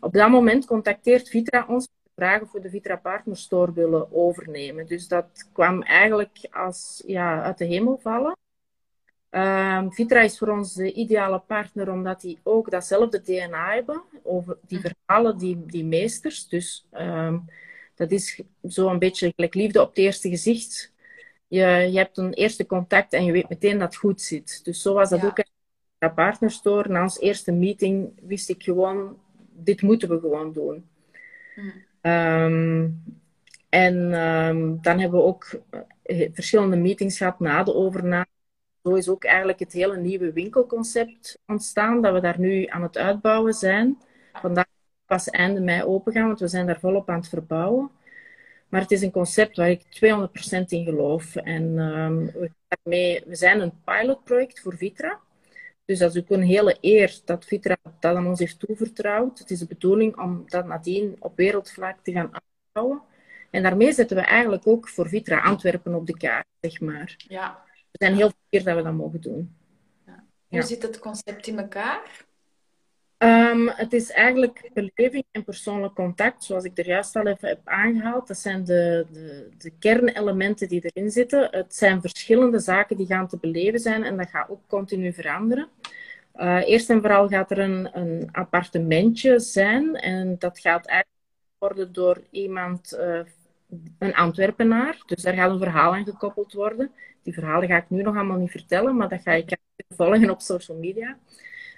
Op 0.00 0.12
dat 0.12 0.30
moment 0.30 0.66
contacteert 0.66 1.28
Vitra 1.28 1.64
ons 1.68 1.88
vragen 2.16 2.46
voor 2.46 2.60
de 2.60 2.70
Vitra 2.70 2.96
Partner 2.96 3.36
Store 3.36 3.72
willen 3.72 4.12
overnemen. 4.12 4.86
Dus 4.86 5.08
dat 5.08 5.48
kwam 5.52 5.82
eigenlijk 5.82 6.48
als 6.50 7.02
ja, 7.06 7.42
uit 7.42 7.58
de 7.58 7.64
hemel 7.64 7.98
vallen. 8.02 8.36
Um, 9.30 9.92
Vitra 9.92 10.20
is 10.20 10.38
voor 10.38 10.48
ons 10.48 10.74
de 10.74 10.92
ideale 10.92 11.38
partner 11.38 11.90
omdat 11.90 12.20
die 12.20 12.38
ook 12.42 12.70
datzelfde 12.70 13.22
DNA 13.22 13.74
hebben 13.74 14.02
over 14.22 14.58
die 14.66 14.78
mhm. 14.78 14.88
verhalen, 14.88 15.38
die, 15.38 15.66
die 15.66 15.84
meesters. 15.84 16.48
Dus 16.48 16.86
um, 16.92 17.44
dat 17.94 18.10
is 18.10 18.42
zo 18.68 18.88
een 18.88 18.98
beetje 18.98 19.32
gelijk 19.34 19.54
liefde 19.54 19.80
op 19.80 19.88
het 19.88 19.98
eerste 19.98 20.28
gezicht. 20.28 20.92
Je, 21.46 21.88
je 21.90 21.98
hebt 21.98 22.18
een 22.18 22.32
eerste 22.32 22.66
contact 22.66 23.12
en 23.12 23.24
je 23.24 23.32
weet 23.32 23.48
meteen 23.48 23.78
dat 23.78 23.88
het 23.88 23.96
goed 23.96 24.20
zit. 24.20 24.64
Dus 24.64 24.82
zo 24.82 24.94
was 24.94 25.10
dat 25.10 25.20
ja. 25.20 25.26
ook 25.26 25.38
in 25.38 25.44
de 25.98 26.10
partnerstore. 26.10 26.88
Na 26.88 27.02
onze 27.02 27.20
eerste 27.20 27.52
meeting 27.52 28.20
wist 28.22 28.48
ik 28.48 28.62
gewoon, 28.62 29.18
dit 29.52 29.82
moeten 29.82 30.08
we 30.08 30.20
gewoon 30.20 30.52
doen. 30.52 30.88
Mm. 31.54 31.72
Um, 32.12 33.02
en 33.68 34.20
um, 34.20 34.78
dan 34.82 34.98
hebben 34.98 35.18
we 35.18 35.24
ook 35.24 35.60
eh, 36.02 36.28
verschillende 36.32 36.76
meetings 36.76 37.16
gehad 37.16 37.40
na 37.40 37.62
de 37.62 37.74
overname. 37.74 38.26
Zo 38.82 38.94
is 38.94 39.08
ook 39.08 39.24
eigenlijk 39.24 39.58
het 39.58 39.72
hele 39.72 39.96
nieuwe 39.96 40.32
winkelconcept 40.32 41.38
ontstaan, 41.46 42.02
dat 42.02 42.12
we 42.12 42.20
daar 42.20 42.40
nu 42.40 42.66
aan 42.66 42.82
het 42.82 42.98
uitbouwen 42.98 43.54
zijn. 43.54 43.98
Vandaag 44.32 44.66
pas 45.06 45.30
einde 45.30 45.60
mei 45.60 45.82
open 45.82 46.12
gaan, 46.12 46.26
want 46.26 46.40
we 46.40 46.48
zijn 46.48 46.66
daar 46.66 46.80
volop 46.80 47.08
aan 47.08 47.18
het 47.18 47.28
verbouwen. 47.28 47.90
Maar 48.68 48.80
het 48.80 48.90
is 48.90 49.02
een 49.02 49.10
concept 49.10 49.56
waar 49.56 49.70
ik 49.70 49.82
200% 49.82 50.64
in 50.66 50.84
geloof. 50.84 51.36
En 51.36 51.78
um, 51.78 52.26
we, 52.26 52.50
daarmee, 52.68 53.22
we 53.26 53.34
zijn 53.34 53.60
een 53.60 53.82
pilotproject 53.84 54.60
voor 54.60 54.76
Vitra. 54.76 55.20
Dus 55.84 55.98
dat 55.98 56.14
is 56.14 56.22
ook 56.22 56.30
een 56.30 56.42
hele 56.42 56.76
eer 56.80 57.20
dat 57.24 57.44
Vitra 57.44 57.76
dat 58.00 58.16
aan 58.16 58.26
ons 58.26 58.38
heeft 58.38 58.58
toevertrouwd. 58.58 59.38
Het 59.38 59.50
is 59.50 59.58
de 59.58 59.66
bedoeling 59.66 60.16
om 60.18 60.42
dat 60.46 60.66
nadien 60.66 61.16
op 61.18 61.36
wereldvlak 61.36 61.98
te 62.02 62.12
gaan 62.12 62.30
uitbouwen. 62.32 63.02
En 63.50 63.62
daarmee 63.62 63.92
zetten 63.92 64.16
we 64.16 64.22
eigenlijk 64.22 64.66
ook 64.66 64.88
voor 64.88 65.08
Vitra 65.08 65.42
Antwerpen 65.42 65.94
op 65.94 66.06
de 66.06 66.16
kaart, 66.16 66.46
zeg 66.60 66.80
maar. 66.80 67.14
Ja. 67.16 67.62
We 67.90 68.04
zijn 68.04 68.14
heel 68.14 68.30
fier 68.50 68.64
dat 68.64 68.76
we 68.76 68.82
dat 68.82 68.92
mogen 68.92 69.20
doen. 69.20 69.56
Ja. 70.06 70.24
Hoe 70.48 70.62
zit 70.62 70.82
het 70.82 70.98
concept 70.98 71.46
in 71.46 71.58
elkaar? 71.58 72.24
Um, 73.24 73.68
het 73.68 73.92
is 73.92 74.10
eigenlijk 74.10 74.70
beleving 74.74 75.24
en 75.30 75.44
persoonlijk 75.44 75.94
contact, 75.94 76.44
zoals 76.44 76.64
ik 76.64 76.78
er 76.78 76.86
juist 76.86 77.16
al 77.16 77.26
even 77.26 77.48
heb 77.48 77.60
aangehaald. 77.64 78.28
Dat 78.28 78.38
zijn 78.38 78.64
de, 78.64 79.06
de, 79.12 79.48
de, 79.58 79.70
kernelementen 79.78 80.68
die 80.68 80.90
erin 80.90 81.10
zitten. 81.10 81.48
Het 81.50 81.74
zijn 81.74 82.00
verschillende 82.00 82.58
zaken 82.58 82.96
die 82.96 83.06
gaan 83.06 83.28
te 83.28 83.36
beleven 83.36 83.80
zijn 83.80 84.04
en 84.04 84.16
dat 84.16 84.28
gaat 84.28 84.48
ook 84.48 84.60
continu 84.66 85.12
veranderen. 85.12 85.68
Uh, 86.36 86.68
eerst 86.68 86.90
en 86.90 87.00
vooral 87.00 87.28
gaat 87.28 87.50
er 87.50 87.58
een, 87.58 87.88
een, 87.98 88.28
appartementje 88.32 89.40
zijn 89.40 89.94
en 89.94 90.36
dat 90.38 90.58
gaat 90.58 90.86
eigenlijk 90.86 91.20
worden 91.58 91.92
door 91.92 92.22
iemand, 92.30 92.96
uh, 93.00 93.20
een 93.98 94.14
Antwerpenaar. 94.14 95.02
Dus 95.06 95.22
daar 95.22 95.34
gaat 95.34 95.50
een 95.50 95.58
verhaal 95.58 95.94
aan 95.94 96.04
gekoppeld 96.04 96.52
worden. 96.52 96.90
Die 97.22 97.34
verhalen 97.34 97.68
ga 97.68 97.76
ik 97.76 97.90
nu 97.90 98.02
nog 98.02 98.14
allemaal 98.14 98.38
niet 98.38 98.50
vertellen, 98.50 98.96
maar 98.96 99.08
dat 99.08 99.22
ga 99.22 99.32
ik 99.32 99.56
volgen 99.88 100.30
op 100.30 100.40
social 100.40 100.78
media. 100.78 101.16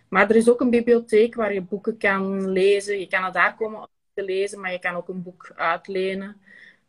Maar 0.08 0.30
er 0.30 0.36
is 0.36 0.50
ook 0.50 0.60
een 0.60 0.70
bibliotheek 0.70 1.34
waar 1.34 1.52
je 1.54 1.62
boeken 1.62 1.96
kan 1.98 2.50
lezen. 2.50 2.98
Je 2.98 3.06
kan 3.06 3.24
het 3.24 3.34
daar 3.34 3.56
komen 3.56 3.80
om 3.80 3.86
te 4.14 4.24
lezen, 4.24 4.60
maar 4.60 4.72
je 4.72 4.78
kan 4.78 4.94
ook 4.94 5.08
een 5.08 5.22
boek 5.22 5.52
uitlenen. 5.56 6.36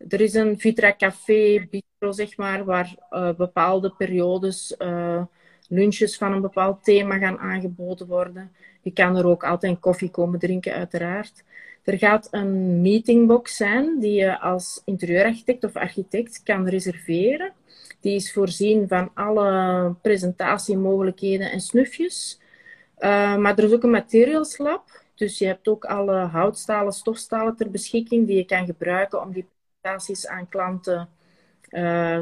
Er 0.08 0.22
is 0.22 0.34
een 0.34 0.60
Vitra 0.60 0.96
Café, 0.96 1.68
bistro 1.70 2.12
zeg 2.12 2.38
maar, 2.38 2.66
waar 2.66 2.96
uh, 3.12 3.34
bepaalde 3.34 3.90
periodes 3.90 4.76
uh, 4.80 5.24
lunches 5.68 6.18
van 6.18 6.32
een 6.32 6.42
bepaald 6.42 6.84
thema 6.84 7.18
gaan 7.18 7.40
aangeboden 7.40 8.08
worden. 8.08 8.52
Je 8.82 8.92
kan 8.92 9.16
er 9.16 9.26
ook 9.26 9.44
altijd 9.44 9.80
koffie 9.80 10.12
komen 10.12 10.40
drinken, 10.40 10.74
uiteraard. 10.74 11.44
Er 11.84 11.98
gaat 11.98 12.28
een 12.32 12.82
meetingbox 12.82 13.56
zijn 13.56 14.00
die 14.00 14.14
je 14.14 14.40
als 14.40 14.82
interieurarchitect 14.86 15.64
of 15.64 15.76
architect 15.76 16.42
kan 16.44 16.68
reserveren. 16.68 17.54
Die 18.00 18.16
is 18.16 18.34
voorzien 18.34 18.88
van 18.88 19.12
alle 19.14 19.94
presentatiemogelijkheden 20.02 21.52
en 21.52 21.62
snufjes. 21.62 22.40
Uh, 23.00 23.38
maar 23.38 23.58
er 23.58 23.64
is 23.64 23.74
ook 23.74 23.84
een 23.84 23.90
materials 23.90 24.58
lab. 24.58 25.06
Dus 25.16 25.38
je 25.38 25.46
hebt 25.46 25.68
ook 25.68 25.86
alle 25.86 26.16
houtstalen, 26.16 26.94
stofstalen 26.94 27.56
ter 27.56 27.72
beschikking 27.72 28.28
die 28.28 28.38
je 28.38 28.46
kan 28.46 28.66
gebruiken 28.66 29.22
om 29.22 29.32
die 29.32 29.46
presentaties 29.82 30.28
aan 30.28 30.50
klanten 30.50 31.10
uh, 31.70 32.20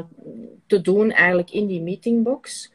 te 0.66 0.80
doen, 0.80 1.10
eigenlijk 1.10 1.50
in 1.50 1.66
die 1.66 1.82
meetingbox. 1.82 2.72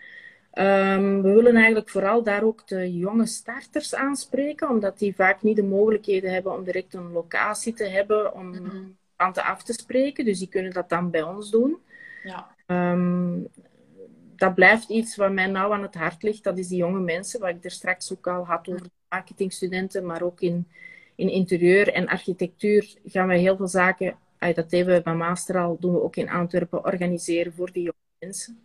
Um, 0.54 1.22
we 1.22 1.32
willen 1.34 1.56
eigenlijk 1.56 1.90
vooral 1.90 2.24
daar 2.24 2.44
ook 2.44 2.68
de 2.68 2.98
jonge 2.98 3.26
starters 3.26 3.96
aanspreken, 3.96 4.70
omdat 4.70 5.00
die 5.00 5.16
vaak 5.16 5.42
niet 5.42 5.56
de 5.56 5.64
mogelijkheden 5.64 6.34
hebben 6.34 6.54
om 6.54 6.64
direct 6.64 6.94
een 6.94 7.12
locatie 7.12 7.74
te 7.74 7.86
hebben 7.86 8.34
om 8.34 8.48
mm 8.48 9.00
klanten 9.22 9.44
af 9.44 9.64
te 9.64 9.74
spreken. 9.74 10.26
Dus 10.26 10.40
die 10.40 10.48
kunnen 10.48 10.74
dat 10.74 10.90
dan 10.90 11.10
bij 11.10 11.22
ons 11.22 11.52
doen. 11.52 11.78
Ja. 12.24 12.56
Um, 12.68 13.48
dat 14.42 14.56
blijft 14.56 14.90
iets 14.90 15.16
wat 15.16 15.32
mij 15.32 15.48
nou 15.48 15.74
aan 15.74 15.82
het 15.82 15.96
hart 15.96 16.24
ligt. 16.24 16.44
Dat 16.44 16.58
is 16.58 16.68
die 16.68 16.78
jonge 16.78 17.00
mensen, 17.00 17.40
wat 17.40 17.50
ik 17.50 17.64
er 17.64 17.72
straks 17.72 18.12
ook 18.12 18.28
al 18.28 18.46
had 18.46 18.70
over 18.70 18.86
marketingstudenten, 19.10 20.06
maar 20.06 20.22
ook 20.22 20.42
in, 20.42 20.68
in 21.16 21.30
interieur 21.30 21.94
en 21.94 22.08
architectuur 22.08 22.94
gaan 23.06 23.28
we 23.28 23.38
heel 23.38 23.56
veel 23.56 23.68
zaken, 23.68 24.18
dat 24.54 24.70
deden 24.70 25.04
bij 25.04 25.14
Master 25.14 25.58
al, 25.58 25.78
doen 25.80 25.94
we 25.94 26.02
ook 26.02 26.16
in 26.16 26.30
Antwerpen, 26.30 26.86
organiseren 26.86 27.54
voor 27.54 27.72
die 27.72 27.84
jonge 27.84 27.96
mensen. 28.20 28.60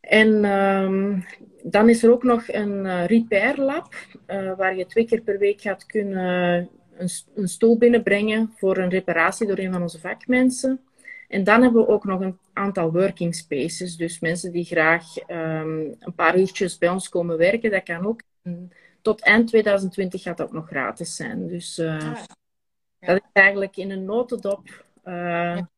En 0.00 0.44
um, 0.44 1.24
dan 1.62 1.88
is 1.88 2.02
er 2.02 2.10
ook 2.10 2.22
nog 2.22 2.48
een 2.48 2.84
uh, 2.84 3.06
repair 3.06 3.60
lab, 3.60 3.94
uh, 4.26 4.56
waar 4.56 4.76
je 4.76 4.86
twee 4.86 5.06
keer 5.06 5.20
per 5.20 5.38
week 5.38 5.60
gaat 5.60 5.86
kunnen 5.86 6.68
een, 6.96 7.08
een 7.34 7.48
stoel 7.48 7.78
binnenbrengen 7.78 8.52
voor 8.56 8.76
een 8.76 8.90
reparatie 8.90 9.46
door 9.46 9.58
een 9.58 9.72
van 9.72 9.82
onze 9.82 10.00
vakmensen. 10.00 10.80
En 11.28 11.44
dan 11.44 11.62
hebben 11.62 11.82
we 11.82 11.88
ook 11.88 12.04
nog 12.04 12.20
een 12.20 12.38
aantal 12.52 12.92
working 12.92 13.34
spaces. 13.34 13.96
Dus 13.96 14.20
mensen 14.20 14.52
die 14.52 14.64
graag 14.64 15.28
um, 15.28 15.94
een 15.98 16.14
paar 16.14 16.38
uurtjes 16.38 16.78
bij 16.78 16.88
ons 16.88 17.08
komen 17.08 17.38
werken, 17.38 17.70
dat 17.70 17.82
kan 17.82 18.06
ook. 18.06 18.20
En 18.42 18.72
tot 19.02 19.20
eind 19.20 19.48
2020 19.48 20.22
gaat 20.22 20.36
dat 20.36 20.52
nog 20.52 20.66
gratis 20.66 21.16
zijn. 21.16 21.46
Dus 21.46 21.78
uh, 21.78 21.94
ah, 21.94 22.18
ja. 22.98 23.06
dat 23.06 23.16
is 23.16 23.30
eigenlijk 23.32 23.76
in 23.76 23.90
een 23.90 24.04
notendop 24.04 24.84
uh, 25.04 25.14
ja. 25.14 25.68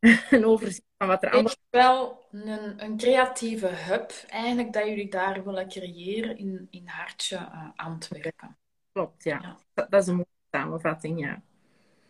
een 0.30 0.44
overzicht 0.44 0.82
van 0.98 1.08
wat 1.08 1.22
er 1.22 1.30
allemaal... 1.30 1.50
Het 1.50 1.60
is 1.70 1.80
wel 1.80 2.24
een, 2.30 2.84
een, 2.84 2.96
creatieve 2.96 3.66
hub 3.66 4.12
eigenlijk 4.28 4.72
dat 4.72 4.86
jullie 4.86 5.10
daar 5.10 5.44
willen 5.44 5.68
creëren 5.68 6.38
in, 6.38 6.66
in 6.70 6.86
Hartje 6.86 7.36
uh, 7.36 7.68
Antwerpen. 7.76 8.56
Klopt, 8.92 9.24
ja. 9.24 9.38
ja. 9.42 9.56
Dat, 9.74 9.90
dat, 9.90 10.02
is 10.02 10.08
een 10.08 10.14
mooie 10.14 10.26
samenvatting, 10.50 11.20
ja. 11.20 11.42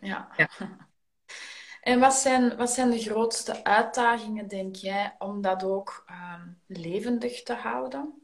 Ja. 0.00 0.28
En 1.86 2.00
wat 2.00 2.14
zijn, 2.14 2.56
wat 2.56 2.70
zijn 2.70 2.90
de 2.90 2.98
grootste 2.98 3.64
uitdagingen, 3.64 4.48
denk 4.48 4.74
jij, 4.74 5.14
om 5.18 5.40
dat 5.40 5.64
ook 5.64 6.04
um, 6.10 6.58
levendig 6.66 7.42
te 7.42 7.52
houden? 7.52 8.14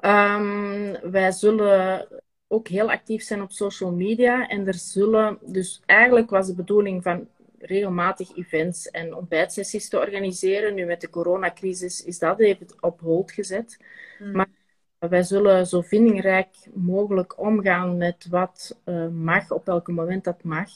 Um, 0.00 1.10
wij 1.10 1.32
zullen 1.32 2.08
ook 2.46 2.68
heel 2.68 2.90
actief 2.90 3.22
zijn 3.22 3.42
op 3.42 3.52
social 3.52 3.92
media. 3.92 4.48
En 4.48 4.66
er 4.66 4.74
zullen, 4.74 5.38
dus 5.42 5.82
eigenlijk 5.86 6.30
was 6.30 6.46
de 6.46 6.54
bedoeling 6.54 7.02
van 7.02 7.28
regelmatig 7.58 8.36
events 8.36 8.90
en 8.90 9.14
ontbijtsessies 9.14 9.88
te 9.88 9.98
organiseren. 9.98 10.74
Nu 10.74 10.84
met 10.84 11.00
de 11.00 11.10
coronacrisis 11.10 12.04
is 12.04 12.18
dat 12.18 12.40
even 12.40 12.66
op 12.80 13.00
hold 13.00 13.32
gezet. 13.32 13.78
Hmm. 14.18 14.32
Maar 14.32 14.48
wij 14.98 15.22
zullen 15.22 15.66
zo 15.66 15.80
vindingrijk 15.80 16.48
mogelijk 16.74 17.40
omgaan 17.40 17.96
met 17.96 18.26
wat 18.30 18.78
uh, 18.84 19.08
mag, 19.08 19.50
op 19.50 19.66
welk 19.66 19.88
moment 19.88 20.24
dat 20.24 20.42
mag. 20.42 20.70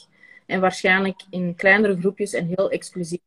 En 0.51 0.61
waarschijnlijk 0.61 1.23
in 1.31 1.55
kleinere 1.55 1.99
groepjes 1.99 2.33
en 2.33 2.47
heel 2.47 2.71
exclusief 2.71 3.21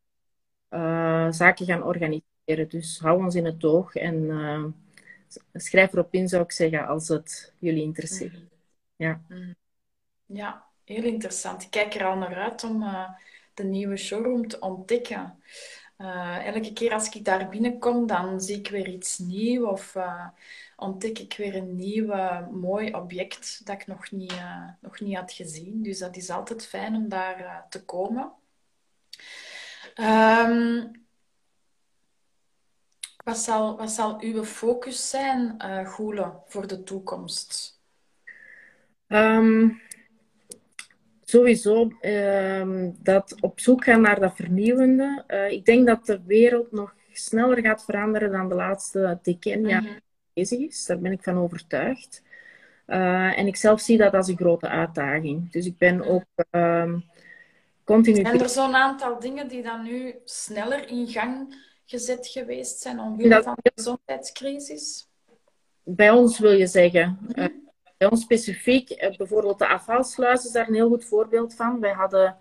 uh, 0.70 1.32
zaken 1.32 1.66
gaan 1.66 1.84
organiseren. 1.84 2.70
Dus 2.70 3.00
hou 3.00 3.24
ons 3.24 3.36
in 3.36 3.46
het 3.46 3.64
oog 3.64 3.96
en 3.96 4.16
uh, 4.24 4.64
schrijf 5.54 5.94
erop 5.94 6.14
in, 6.14 6.28
zou 6.28 6.44
ik 6.44 6.52
zeggen, 6.52 6.88
als 6.88 7.08
het 7.08 7.54
jullie 7.60 7.84
interesseert. 7.84 8.36
Ja. 8.96 9.22
Mhm. 9.28 9.54
ja, 10.26 10.64
heel 10.84 11.04
interessant. 11.04 11.64
Ik 11.64 11.72
kijk 11.72 11.94
er 11.94 12.06
al 12.06 12.18
naar 12.18 12.36
uit 12.36 12.64
om 12.64 12.86
de 13.54 13.64
nieuwe 13.64 13.98
showroom 13.98 14.48
te 14.48 14.60
ontdekken. 14.60 15.44
Elke 16.44 16.74
keer 16.74 16.94
als 16.94 17.10
ik 17.10 17.26
daar 17.26 17.50
binnenkom, 17.50 18.08
dan 18.08 18.42
zie 18.42 18.58
ik 18.58 18.70
weer 18.70 18.88
iets 18.88 19.18
nieuws 19.18 19.68
of 19.68 19.96
ontdek 20.76 21.20
ik 21.20 21.34
weer 21.38 21.56
een 21.56 21.76
nieuw 21.76 22.14
mooi 22.52 22.94
object 22.94 23.66
dat 23.66 23.82
ik 23.82 23.88
nog 23.88 24.12
niet, 24.12 24.32
uh, 24.32 24.68
nog 24.82 25.00
niet 25.00 25.16
had 25.16 25.32
gezien. 25.32 25.84
Dus 25.84 26.00
dat 26.00 26.16
is 26.16 26.30
altijd 26.30 26.66
fijn 26.66 26.96
om 26.96 27.10
daar 27.10 27.66
te 27.70 27.86
komen. 27.86 28.32
Um, 29.96 30.92
wat, 33.24 33.38
zal, 33.38 33.78
wat 33.78 33.92
zal 33.92 34.22
uw 34.22 34.44
focus 34.44 35.10
zijn, 35.10 35.62
Goele, 35.86 36.34
voor 36.46 36.68
de 36.68 36.84
toekomst? 36.84 37.82
Um, 39.08 39.82
sowieso 41.24 41.92
uh, 42.02 42.88
dat 42.98 43.42
op 43.42 43.60
zoek 43.60 43.84
gaan 43.84 44.02
naar 44.02 44.20
dat 44.20 44.36
vernieuwende. 44.36 45.24
Ik 45.50 45.66
denk 45.66 45.88
dat 45.88 46.06
de 46.06 46.22
wereld 46.26 46.72
nog 46.72 46.96
sneller 47.12 47.60
gaat 47.60 47.84
veranderen 47.84 48.32
dan 48.32 48.50
de 48.50 48.56
laatste 48.56 49.20
decennia 49.22 49.80
mm 49.80 50.02
bezig 50.34 50.60
is. 50.60 50.86
Daar 50.86 51.00
ben 51.00 51.12
ik 51.12 51.24
van 51.24 51.38
overtuigd. 51.38 52.22
Uh, 52.88 53.40
en 53.40 53.48
ik 53.48 53.56
zelf 53.56 53.82
zie 53.82 53.98
dat 53.98 54.14
als 54.14 54.28
een 54.28 54.38
grote 54.38 54.68
uitdaging. 54.68 55.52
Dus 55.52 55.66
ik 55.66 55.78
ben 55.78 56.06
ook 56.06 56.24
uh, 56.52 56.94
continu... 57.84 58.22
Zijn 58.22 58.42
er 58.42 58.50
zo'n 58.50 58.76
aantal 58.76 59.20
dingen 59.20 59.48
die 59.48 59.64
dan 59.64 59.84
nu 59.84 60.16
sneller 60.26 60.90
in 60.90 61.08
gang 61.08 61.56
gezet 61.86 62.28
geweest 62.28 62.80
zijn 62.80 63.00
omwille 63.00 63.44
van 63.44 63.58
de 63.62 63.72
gezondheidscrisis? 63.76 65.08
Bij 65.84 66.10
ons 66.10 66.40
wil 66.40 66.52
je 66.52 66.68
zeggen. 66.68 67.20
Mm 67.36 67.62
bij 68.04 68.12
ons 68.12 68.22
specifiek, 68.22 68.90
eh, 68.90 69.18
bijvoorbeeld 69.18 69.60
de 69.60 69.68
afvalsluis 69.68 70.46
is 70.46 70.52
daar 70.52 70.68
een 70.68 70.74
heel 70.74 70.90
goed 70.90 71.06
voorbeeld 71.06 71.56
van. 71.56 71.80
Wij 71.80 71.92
hadden 71.92 72.36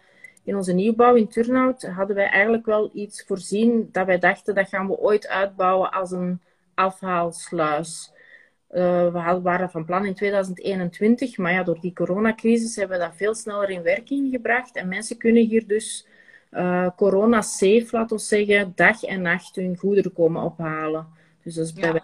in 0.45 0.57
onze 0.57 0.73
nieuwbouw 0.73 1.15
in 1.15 1.29
Turnhout, 1.29 1.83
hadden 1.83 2.17
wij 2.17 2.29
eigenlijk 2.29 2.67
wel 2.67 2.91
iets 2.93 3.25
voorzien 3.27 3.89
dat 3.93 4.07
wij 4.07 4.19
dachten, 4.19 4.55
dat 4.55 4.69
gaan 4.69 4.87
we 4.87 4.99
ooit 4.99 5.29
uitbouwen 5.29 5.91
als 5.91 6.11
een 6.11 6.41
afhaalsluis. 6.75 8.13
Uh, 8.71 9.13
we 9.13 9.41
waren 9.43 9.71
van 9.71 9.85
plan 9.85 10.07
in 10.07 10.15
2021, 10.15 11.37
maar 11.37 11.53
ja, 11.53 11.63
door 11.63 11.81
die 11.81 11.93
coronacrisis 11.93 12.77
hebben 12.77 12.99
we 12.99 13.05
dat 13.05 13.17
veel 13.17 13.35
sneller 13.35 13.71
in 13.71 13.83
werking 13.83 14.31
gebracht. 14.31 14.77
En 14.77 14.89
mensen 14.89 15.19
kunnen 15.19 15.47
hier 15.47 15.67
dus 15.67 16.07
uh, 16.51 16.89
corona-safe, 16.97 17.87
laten 17.91 18.17
we 18.17 18.23
zeggen, 18.23 18.73
dag 18.75 19.03
en 19.03 19.23
nacht 19.23 19.57
hun 19.57 19.77
goederen 19.77 20.13
komen 20.13 20.43
ophalen. 20.43 21.07
Dus 21.43 21.55
dat 21.55 21.67
is 21.67 21.73
bij 21.73 22.03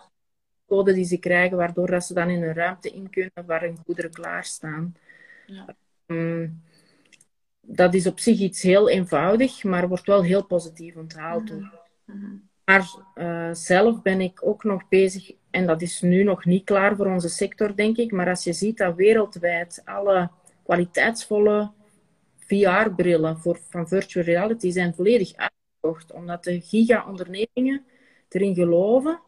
code 0.66 0.92
die 0.92 1.04
ze 1.04 1.18
krijgen, 1.18 1.56
waardoor 1.56 1.90
dat 1.90 2.04
ze 2.04 2.14
dan 2.14 2.28
in 2.28 2.42
een 2.42 2.54
ruimte 2.54 2.90
in 2.90 3.10
kunnen 3.10 3.46
waar 3.46 3.60
hun 3.60 3.78
goederen 3.84 4.10
klaarstaan. 4.10 4.96
Ja. 5.46 5.76
Um, 6.06 6.62
dat 7.60 7.94
is 7.94 8.06
op 8.06 8.18
zich 8.18 8.38
iets 8.38 8.62
heel 8.62 8.88
eenvoudig, 8.88 9.64
maar 9.64 9.88
wordt 9.88 10.06
wel 10.06 10.22
heel 10.22 10.44
positief 10.44 10.96
onthaald. 10.96 11.50
Mm 11.50 11.70
-hmm. 12.04 12.47
Maar 12.68 12.94
uh, 13.14 13.48
zelf 13.52 14.02
ben 14.02 14.20
ik 14.20 14.46
ook 14.46 14.64
nog 14.64 14.88
bezig, 14.88 15.32
en 15.50 15.66
dat 15.66 15.82
is 15.82 16.00
nu 16.00 16.22
nog 16.22 16.44
niet 16.44 16.64
klaar 16.64 16.96
voor 16.96 17.06
onze 17.06 17.28
sector, 17.28 17.76
denk 17.76 17.96
ik. 17.96 18.12
Maar 18.12 18.28
als 18.28 18.44
je 18.44 18.52
ziet 18.52 18.78
dat 18.78 18.94
wereldwijd 18.94 19.82
alle 19.84 20.30
kwaliteitsvolle 20.64 21.70
VR-brillen 22.38 23.38
van 23.70 23.88
virtual 23.88 24.24
reality 24.24 24.70
zijn 24.70 24.94
volledig 24.94 25.32
uitgekocht, 25.36 26.12
omdat 26.12 26.44
de 26.44 26.60
giga-ondernemingen 26.60 27.84
erin 28.28 28.54
geloven 28.54 29.20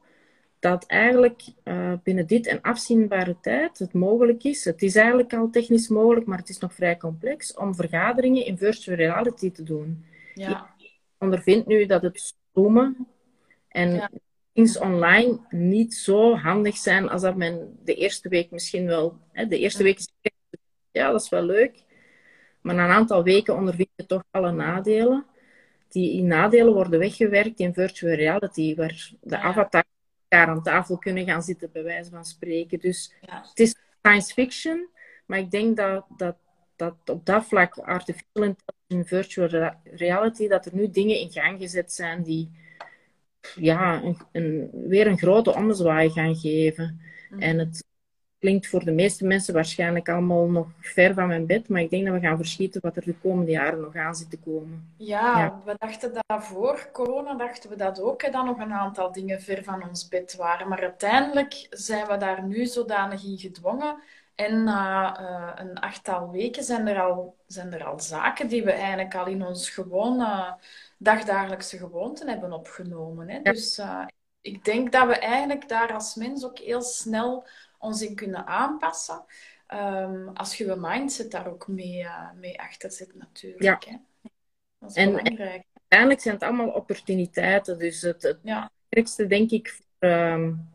dat 0.58 0.86
eigenlijk 0.86 1.42
uh, 1.64 1.92
binnen 2.02 2.26
dit 2.26 2.46
en 2.46 2.60
afzienbare 2.60 3.36
tijd 3.40 3.78
het 3.78 3.92
mogelijk 3.92 4.44
is, 4.44 4.64
het 4.64 4.82
is 4.82 4.96
eigenlijk 4.96 5.34
al 5.34 5.50
technisch 5.50 5.88
mogelijk, 5.88 6.26
maar 6.26 6.38
het 6.38 6.48
is 6.48 6.58
nog 6.58 6.74
vrij 6.74 6.96
complex, 6.96 7.54
om 7.54 7.74
vergaderingen 7.74 8.46
in 8.46 8.58
virtual 8.58 8.96
reality 8.96 9.50
te 9.50 9.62
doen. 9.62 10.04
Ja. 10.34 10.74
Ik 10.78 11.00
ondervind 11.18 11.66
nu 11.66 11.86
dat 11.86 12.02
het 12.02 12.34
zoomen 12.52 13.06
en 13.70 13.94
ja. 13.94 14.10
things 14.52 14.78
online 14.78 15.38
niet 15.50 15.94
zo 15.94 16.36
handig 16.36 16.76
zijn 16.76 17.08
als 17.08 17.22
dat 17.22 17.36
men 17.36 17.78
de 17.84 17.94
eerste 17.94 18.28
week 18.28 18.50
misschien 18.50 18.86
wel... 18.86 19.18
Hè, 19.32 19.46
de 19.46 19.58
eerste 19.58 19.82
week 19.82 19.98
is 19.98 20.08
ja, 20.92 21.10
dat 21.10 21.22
is 21.22 21.28
wel 21.28 21.42
leuk. 21.42 21.84
Maar 22.60 22.74
na 22.74 22.84
een 22.84 22.90
aantal 22.90 23.22
weken 23.22 23.56
ondervind 23.56 23.88
je 23.96 24.06
toch 24.06 24.24
alle 24.30 24.52
nadelen. 24.52 25.26
Die 25.88 26.22
nadelen 26.22 26.72
worden 26.72 26.98
weggewerkt 26.98 27.60
in 27.60 27.74
virtual 27.74 28.14
reality, 28.14 28.74
waar 28.74 29.10
de 29.20 29.38
avatar 29.38 29.84
aan 30.28 30.62
tafel 30.62 30.98
kunnen 30.98 31.24
gaan 31.24 31.42
zitten, 31.42 31.72
bij 31.72 31.82
wijze 31.82 32.10
van 32.10 32.24
spreken. 32.24 32.78
Dus 32.78 33.14
het 33.20 33.60
is 33.60 33.74
science 34.02 34.32
fiction, 34.32 34.88
maar 35.26 35.38
ik 35.38 35.50
denk 35.50 35.76
dat, 35.76 36.04
dat, 36.16 36.36
dat 36.76 36.94
op 37.04 37.26
dat 37.26 37.44
vlak, 37.44 37.78
artificial 37.78 38.44
intelligence, 38.44 39.16
virtual 39.16 39.74
reality, 39.84 40.48
dat 40.48 40.66
er 40.66 40.74
nu 40.74 40.90
dingen 40.90 41.18
in 41.18 41.30
gang 41.30 41.60
gezet 41.60 41.92
zijn 41.92 42.22
die 42.22 42.50
ja, 43.54 44.02
een, 44.02 44.16
een, 44.32 44.70
weer 44.88 45.06
een 45.06 45.18
grote 45.18 45.54
ommezwaai 45.54 46.10
gaan 46.10 46.36
geven. 46.36 47.00
Mm. 47.30 47.40
En 47.40 47.58
het 47.58 47.84
klinkt 48.40 48.66
voor 48.66 48.84
de 48.84 48.92
meeste 48.92 49.26
mensen 49.26 49.54
waarschijnlijk 49.54 50.08
allemaal 50.08 50.46
nog 50.46 50.66
ver 50.80 51.14
van 51.14 51.26
mijn 51.26 51.46
bed, 51.46 51.68
maar 51.68 51.80
ik 51.80 51.90
denk 51.90 52.04
dat 52.04 52.14
we 52.14 52.20
gaan 52.20 52.36
verschieten 52.36 52.80
wat 52.80 52.96
er 52.96 53.04
de 53.04 53.14
komende 53.22 53.50
jaren 53.50 53.80
nog 53.80 53.96
aan 53.96 54.14
zit 54.14 54.30
te 54.30 54.38
komen. 54.38 54.94
Ja, 54.96 55.60
we 55.64 55.74
dachten 55.78 56.12
dat 56.12 56.44
voor 56.44 56.88
corona 56.92 57.34
dachten 57.34 57.70
we 57.70 57.76
dat 57.76 58.00
ook, 58.00 58.22
hè, 58.22 58.30
dat 58.30 58.44
nog 58.44 58.58
een 58.58 58.72
aantal 58.72 59.12
dingen 59.12 59.40
ver 59.40 59.64
van 59.64 59.88
ons 59.88 60.08
bed 60.08 60.36
waren. 60.36 60.68
Maar 60.68 60.80
uiteindelijk 60.80 61.66
zijn 61.70 62.06
we 62.06 62.16
daar 62.16 62.46
nu 62.46 62.66
zodanig 62.66 63.24
in 63.24 63.38
gedwongen. 63.38 64.02
En 64.40 64.64
na 64.64 65.20
uh, 65.20 65.52
een 65.54 65.78
achttal 65.78 66.30
weken 66.30 66.64
zijn 66.64 66.86
er, 66.86 67.00
al, 67.00 67.36
zijn 67.46 67.72
er 67.72 67.84
al 67.84 68.00
zaken 68.00 68.48
die 68.48 68.64
we 68.64 68.72
eigenlijk 68.72 69.14
al 69.14 69.26
in 69.26 69.46
ons 69.46 69.70
gewone 69.70 70.56
dagdagelijkse 70.98 71.78
gewoonten 71.78 72.28
hebben 72.28 72.52
opgenomen. 72.52 73.28
Hè. 73.28 73.42
Dus 73.42 73.78
uh, 73.78 74.06
ik 74.40 74.64
denk 74.64 74.92
dat 74.92 75.06
we 75.06 75.18
eigenlijk 75.18 75.68
daar 75.68 75.92
als 75.92 76.14
mens 76.14 76.44
ook 76.44 76.58
heel 76.58 76.82
snel 76.82 77.46
ons 77.78 78.02
in 78.02 78.14
kunnen 78.14 78.46
aanpassen. 78.46 79.24
Um, 79.68 80.28
als 80.28 80.56
je 80.56 80.64
je 80.64 80.76
mindset 80.76 81.30
daar 81.30 81.48
ook 81.48 81.68
mee, 81.68 82.02
uh, 82.02 82.30
mee 82.34 82.60
achter 82.60 82.90
zit, 82.90 83.14
natuurlijk. 83.14 83.84
Ja. 83.84 83.92
Hè? 83.92 83.96
Dat 84.78 84.90
is 84.90 84.96
en, 84.96 85.10
belangrijk. 85.10 85.64
uiteindelijk 85.74 86.20
zijn 86.20 86.34
het 86.34 86.44
allemaal 86.44 86.68
opportuniteiten. 86.68 87.78
Dus 87.78 88.02
het, 88.02 88.22
het 88.22 88.38
ja. 88.42 88.70
belangrijkste, 88.88 89.26
denk 89.26 89.50
ik, 89.50 89.68
voor, 89.68 90.08
um, 90.08 90.68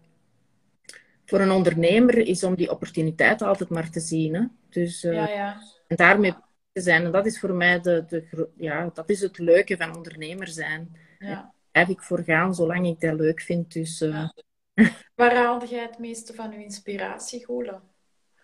voor, 1.26 1.40
een 1.40 1.52
ondernemer 1.52 2.18
is 2.18 2.44
om 2.44 2.56
die 2.56 2.72
opportuniteiten 2.72 3.48
altijd 3.48 3.70
maar 3.70 3.90
te 3.90 4.00
zien. 4.00 4.34
Hè? 4.34 4.44
Dus, 4.70 5.04
uh, 5.04 5.14
ja, 5.14 5.30
ja. 5.30 5.62
En 5.88 5.96
daarmee 5.96 6.34
te 6.72 6.82
zijn. 6.82 7.06
En 7.06 7.12
dat 7.12 7.26
is 7.26 7.40
voor 7.40 7.54
mij 7.54 7.82
de, 7.82 8.06
de, 8.08 8.50
ja, 8.58 8.90
dat 8.94 9.10
is 9.10 9.22
het 9.22 9.38
leuke 9.38 9.78
van 9.78 9.96
ondernemer 9.96 10.48
zijn. 10.48 10.98
Ja. 11.20 11.28
Daar 11.28 11.52
blijf 11.72 11.88
ik 11.88 12.02
voor 12.02 12.24
gaan 12.24 12.56
zolang 12.56 12.88
ik 12.88 13.00
dat 13.00 13.14
leuk 13.14 13.42
vind. 13.42 13.74
Dus, 13.74 14.02
uh, 14.02 14.30
Waar 15.16 15.36
haalde 15.36 15.68
jij 15.68 15.82
het 15.82 16.00
meeste 16.00 16.34
van 16.34 16.52
je 16.52 16.64
inspiratie, 16.64 17.46
Gola? 17.46 17.82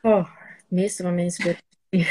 Oh, 0.02 0.30
het 0.56 0.66
meeste 0.68 1.04
van 1.04 1.14
mijn 1.14 1.26
inspiratie. 1.26 2.08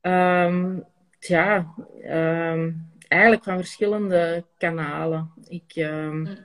um, 0.00 0.84
tja, 1.18 1.74
um, 2.04 2.90
eigenlijk 3.08 3.44
van 3.44 3.56
verschillende 3.56 4.44
kanalen. 4.56 5.32
Ik, 5.48 5.76
um, 5.76 6.38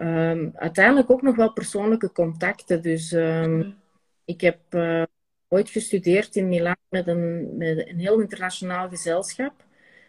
um, 0.00 0.52
uiteindelijk 0.54 1.10
ook 1.10 1.22
nog 1.22 1.36
wel 1.36 1.52
persoonlijke 1.52 2.12
contacten. 2.12 2.82
Dus 2.82 3.12
mm. 3.12 3.74
ik 4.24 4.40
heb 4.40 4.58
uh, 4.70 5.02
ooit 5.48 5.70
gestudeerd 5.70 6.36
in 6.36 6.48
Milaan 6.48 6.76
met 6.88 7.06
een, 7.06 7.56
met 7.56 7.88
een 7.88 7.98
heel 7.98 8.20
internationaal 8.20 8.88
gezelschap. 8.88 9.64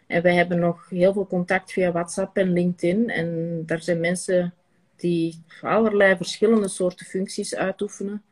En 0.06 0.22
wij 0.22 0.34
hebben 0.34 0.58
nog 0.58 0.88
heel 0.88 1.12
veel 1.12 1.26
contact 1.26 1.72
via 1.72 1.92
WhatsApp 1.92 2.36
en 2.36 2.52
LinkedIn. 2.52 3.10
En 3.10 3.62
daar 3.66 3.82
zijn 3.82 4.00
mensen 4.00 4.54
die 4.96 5.42
allerlei 5.60 6.16
verschillende 6.16 6.68
soorten 6.68 7.06
functies 7.06 7.54
uitoefenen. 7.54 8.22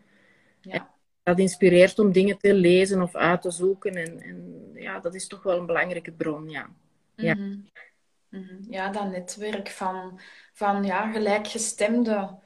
Ja. 0.61 0.91
Dat 1.23 1.39
inspireert 1.39 1.99
om 1.99 2.13
dingen 2.13 2.39
te 2.39 2.55
lezen 2.55 3.03
of 3.03 3.15
uit 3.15 3.43
te 3.43 3.51
zoeken. 3.51 3.95
En, 3.95 4.21
en 4.23 4.71
ja, 4.75 5.01
dat 5.01 5.15
is 5.15 5.27
toch 5.27 5.43
wel 5.43 5.59
een 5.59 5.67
belangrijke 5.67 6.13
bron, 6.13 6.49
ja. 6.49 6.71
Ja, 7.15 7.35
mm 7.35 7.41
-hmm. 7.41 7.69
ja 7.73 7.90
dat 8.93 9.11
netwerk 9.11 9.69
van, 9.69 10.21
van 10.53 10.85
ja, 10.85 11.11
gelijkgestemde 11.13 12.39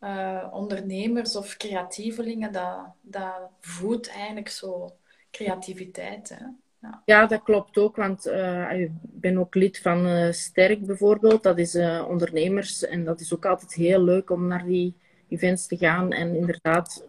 uh, 0.00 0.46
ondernemers 0.50 1.36
of 1.36 1.56
creatievelingen, 1.56 2.52
dat, 2.52 2.78
dat 3.00 3.50
voedt 3.60 4.10
eigenlijk 4.10 4.48
zo 4.48 4.96
creativiteit. 5.30 6.28
Hè? 6.28 6.44
Ja. 6.80 7.02
ja. 7.04 7.26
dat 7.26 7.42
klopt 7.42 7.78
ook, 7.78 7.96
want 7.96 8.26
uh, 8.26 8.80
ik 8.80 8.90
ben 9.02 9.38
ook 9.38 9.54
lid 9.54 9.78
van 9.78 10.06
uh, 10.06 10.32
Sterk 10.32 10.86
bijvoorbeeld. 10.86 11.42
Dat 11.42 11.58
is 11.58 11.76
ondernemers 12.06 12.84
en 12.84 13.04
dat 13.04 13.20
is 13.20 13.34
ook 13.34 13.46
altijd 13.46 13.74
heel 13.74 14.02
leuk 14.02 14.30
om 14.30 14.46
naar 14.46 14.64
die 14.64 14.96
events 15.28 15.66
te 15.66 15.76
gaan 15.76 16.12
en 16.12 16.34
inderdaad 16.34 17.06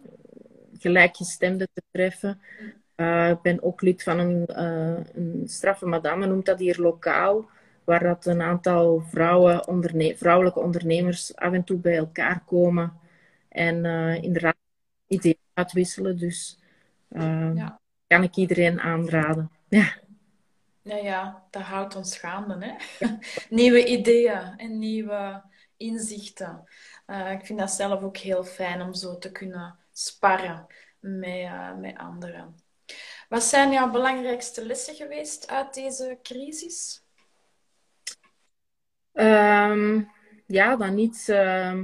gelijkgestemden 0.78 1.68
te 1.72 1.82
treffen. 1.90 2.40
ik 3.30 3.42
ben 3.42 3.62
ook 3.62 3.80
lid 3.80 4.02
van 4.02 4.18
een, 4.18 4.44
een 5.14 5.42
straffe 5.48 5.86
madame, 5.86 6.26
noemt 6.26 6.46
dat 6.46 6.58
hier 6.58 6.80
lokaal 6.80 7.48
waar 7.90 8.02
dat 8.02 8.26
een 8.26 8.42
aantal 8.42 9.00
vrouwen, 9.00 9.68
onderne 9.68 10.16
vrouwelijke 10.16 10.60
ondernemers 10.60 11.36
af 11.36 11.52
en 11.52 11.64
toe 11.64 11.78
bij 11.78 11.96
elkaar 11.96 12.44
komen 12.44 13.00
en 13.48 13.84
uh, 13.84 14.22
inderdaad 14.22 14.56
ideeën 15.06 15.38
uitwisselen. 15.54 16.18
Dus 16.18 16.58
uh, 17.08 17.50
ja. 17.54 17.80
kan 18.06 18.22
ik 18.22 18.36
iedereen 18.36 18.80
aanraden. 18.80 19.50
Ja. 19.68 19.98
Ja, 20.82 20.96
ja, 20.96 21.46
dat 21.50 21.62
houdt 21.62 21.96
ons 21.96 22.18
gaande. 22.18 22.58
Hè? 22.58 23.06
nieuwe 23.60 23.86
ideeën 23.86 24.54
en 24.56 24.78
nieuwe 24.78 25.42
inzichten. 25.76 26.64
Uh, 27.06 27.32
ik 27.32 27.46
vind 27.46 27.58
dat 27.58 27.70
zelf 27.70 28.02
ook 28.02 28.16
heel 28.16 28.44
fijn 28.44 28.82
om 28.82 28.94
zo 28.94 29.18
te 29.18 29.32
kunnen 29.32 29.78
sparren 29.92 30.66
met, 31.00 31.78
met 31.78 31.98
anderen. 31.98 32.54
Wat 33.28 33.42
zijn 33.42 33.72
jouw 33.72 33.90
belangrijkste 33.90 34.66
lessen 34.66 34.94
geweest 34.94 35.48
uit 35.48 35.74
deze 35.74 36.18
crisis? 36.22 37.04
Um, 39.14 40.08
ja, 40.46 40.76
dan 40.76 40.94
niet, 40.94 41.26
uh, 41.30 41.80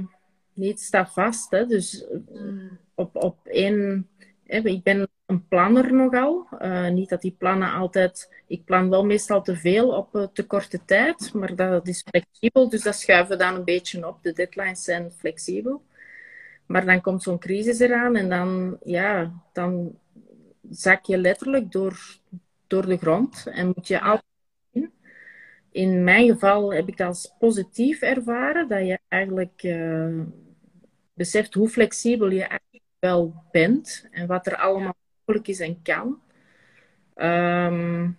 niet 0.53 0.79
staat 0.79 1.13
vast. 1.13 1.51
Hè. 1.51 1.65
Dus 1.65 2.05
mm. 2.33 2.77
op, 2.95 3.15
op 3.15 3.47
één... 3.47 4.07
Hè, 4.45 4.57
ik 4.57 4.83
ben 4.83 5.07
een 5.25 5.47
planner 5.47 5.93
nogal. 5.93 6.47
Uh, 6.61 6.89
niet 6.89 7.09
dat 7.09 7.21
die 7.21 7.35
plannen 7.37 7.71
altijd... 7.71 8.33
Ik 8.47 8.65
plan 8.65 8.89
wel 8.89 9.05
meestal 9.05 9.41
te 9.41 9.55
veel 9.55 9.89
op 9.89 10.15
uh, 10.15 10.23
te 10.33 10.45
korte 10.45 10.85
tijd, 10.85 11.33
maar 11.33 11.55
dat 11.55 11.87
is 11.87 12.03
flexibel. 12.09 12.69
Dus 12.69 12.81
dat 12.81 12.95
schuiven 12.95 13.37
we 13.37 13.43
dan 13.43 13.55
een 13.55 13.63
beetje 13.63 14.07
op. 14.07 14.23
De 14.23 14.33
deadlines 14.33 14.83
zijn 14.83 15.11
flexibel. 15.11 15.83
Maar 16.65 16.85
dan 16.85 17.01
komt 17.01 17.23
zo'n 17.23 17.39
crisis 17.39 17.79
eraan 17.79 18.15
en 18.15 18.29
dan, 18.29 18.77
ja, 18.83 19.33
dan 19.53 19.97
zak 20.69 21.05
je 21.05 21.17
letterlijk 21.17 21.71
door, 21.71 21.99
door 22.67 22.85
de 22.85 22.97
grond. 22.97 23.47
En 23.51 23.67
moet 23.67 23.87
je 23.87 24.01
altijd 24.01 24.23
in 25.77 26.03
mijn 26.03 26.27
geval 26.27 26.73
heb 26.73 26.87
ik 26.87 26.97
dat 26.97 27.07
als 27.07 27.35
positief 27.39 28.01
ervaren, 28.01 28.67
dat 28.67 28.85
je 28.85 28.99
eigenlijk 29.07 29.63
uh, 29.63 30.19
beseft 31.13 31.53
hoe 31.53 31.69
flexibel 31.69 32.29
je 32.29 32.43
eigenlijk 32.43 32.83
wel 32.99 33.43
bent 33.51 34.07
en 34.11 34.27
wat 34.27 34.47
er 34.47 34.55
allemaal 34.55 34.95
mogelijk 35.25 35.47
is 35.47 35.59
en 35.59 35.81
kan. 35.81 36.21
Um, 37.15 38.17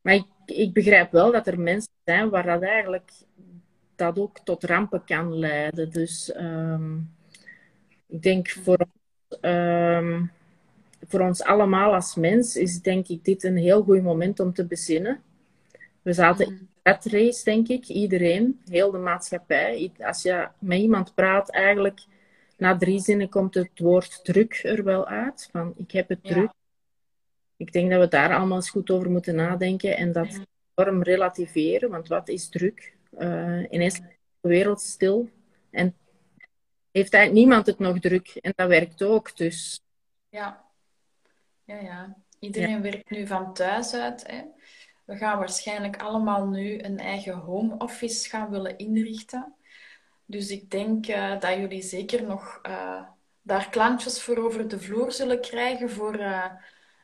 maar 0.00 0.24
ik, 0.46 0.72
begrijp 0.72 1.12
wel 1.12 1.32
dat 1.32 1.46
er 1.46 1.60
mensen 1.60 1.92
zijn 2.04 2.30
waar 2.30 2.46
dat 2.46 2.62
eigenlijk 2.62 3.10
dat 3.94 4.18
ook 4.18 4.38
tot 4.38 4.64
rampen 4.64 5.04
kan 5.04 5.38
leiden. 5.38 5.90
Dus 5.90 6.34
um, 6.36 7.14
ik 8.06 8.22
denk 8.22 8.48
voor 8.48 8.78
ons, 8.78 9.38
um, 9.40 10.30
voor 11.06 11.20
ons 11.20 11.42
allemaal 11.42 11.94
als 11.94 12.14
mens 12.14 12.56
is 12.56 12.80
denk 12.80 13.08
ik 13.08 13.24
dit 13.24 13.44
een 13.44 13.56
heel 13.56 13.82
goed 13.82 14.02
moment 14.02 14.40
om 14.40 14.52
te 14.52 14.66
bezinnen. 14.66 15.20
We 16.06 16.12
zaten 16.12 16.46
in 16.46 16.68
dat 16.82 17.04
race, 17.04 17.44
denk 17.44 17.68
ik, 17.68 17.86
iedereen, 17.86 18.60
heel 18.64 18.90
de 18.90 18.98
maatschappij. 18.98 19.92
Als 19.98 20.22
je 20.22 20.48
met 20.58 20.78
iemand 20.78 21.14
praat, 21.14 21.50
eigenlijk 21.50 22.04
na 22.56 22.76
drie 22.76 23.00
zinnen 23.00 23.28
komt 23.28 23.54
het 23.54 23.78
woord 23.78 24.24
druk 24.24 24.60
er 24.62 24.84
wel 24.84 25.06
uit. 25.06 25.48
Van 25.52 25.74
ik 25.76 25.90
heb 25.90 26.08
het 26.08 26.24
druk. 26.24 26.52
Ik 27.56 27.72
denk 27.72 27.90
dat 27.90 28.00
we 28.00 28.08
daar 28.08 28.34
allemaal 28.34 28.56
eens 28.56 28.70
goed 28.70 28.90
over 28.90 29.10
moeten 29.10 29.34
nadenken 29.34 29.96
en 29.96 30.12
dat 30.12 30.40
enorm 30.74 31.02
relativeren. 31.02 31.90
Want 31.90 32.08
wat 32.08 32.28
is 32.28 32.48
druk? 32.48 32.96
Uh, 33.18 33.64
ineens 33.70 33.94
is 33.94 34.00
de 34.40 34.48
wereld 34.48 34.80
stil 34.80 35.28
en 35.70 35.94
heeft 36.90 37.12
eigenlijk 37.12 37.46
niemand 37.46 37.66
het 37.66 37.78
nog 37.78 37.98
druk. 37.98 38.28
En 38.28 38.52
dat 38.56 38.68
werkt 38.68 39.02
ook. 39.02 39.36
Dus. 39.36 39.80
Ja, 40.28 40.64
ja, 41.64 41.80
ja. 41.80 42.16
Iedereen 42.38 42.82
werkt 42.82 43.10
nu 43.10 43.26
van 43.26 43.54
thuis 43.54 43.94
uit. 43.94 44.26
Hè? 44.26 44.42
We 45.06 45.16
gaan 45.16 45.38
waarschijnlijk 45.38 46.02
allemaal 46.02 46.46
nu 46.46 46.82
een 46.82 46.98
eigen 46.98 47.34
home 47.34 47.76
office 47.78 48.28
gaan 48.28 48.50
willen 48.50 48.78
inrichten. 48.78 49.54
Dus 50.24 50.50
ik 50.50 50.70
denk 50.70 51.08
uh, 51.08 51.40
dat 51.40 51.54
jullie 51.54 51.82
zeker 51.82 52.22
nog 52.22 52.60
uh, 52.62 53.02
daar 53.42 53.70
klantjes 53.70 54.22
voor 54.22 54.36
over 54.36 54.68
de 54.68 54.80
vloer 54.80 55.12
zullen 55.12 55.40
krijgen 55.40 55.90
voor 55.90 56.20
uh, 56.20 56.44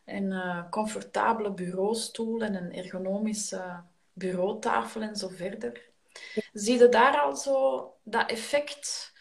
een 0.04 0.34
comfortabele 0.70 1.52
bureaustoel 1.52 2.42
en 2.42 2.54
een 2.54 2.72
ergonomische 2.72 3.80
bureautafel 4.12 5.00
en 5.00 5.16
zo 5.16 5.28
verder. 5.28 5.80
Zie 6.52 6.78
je 6.78 6.88
daar 6.88 7.20
al 7.20 7.36
zo 7.36 7.86
dat 8.02 8.30
effect? 8.30 9.12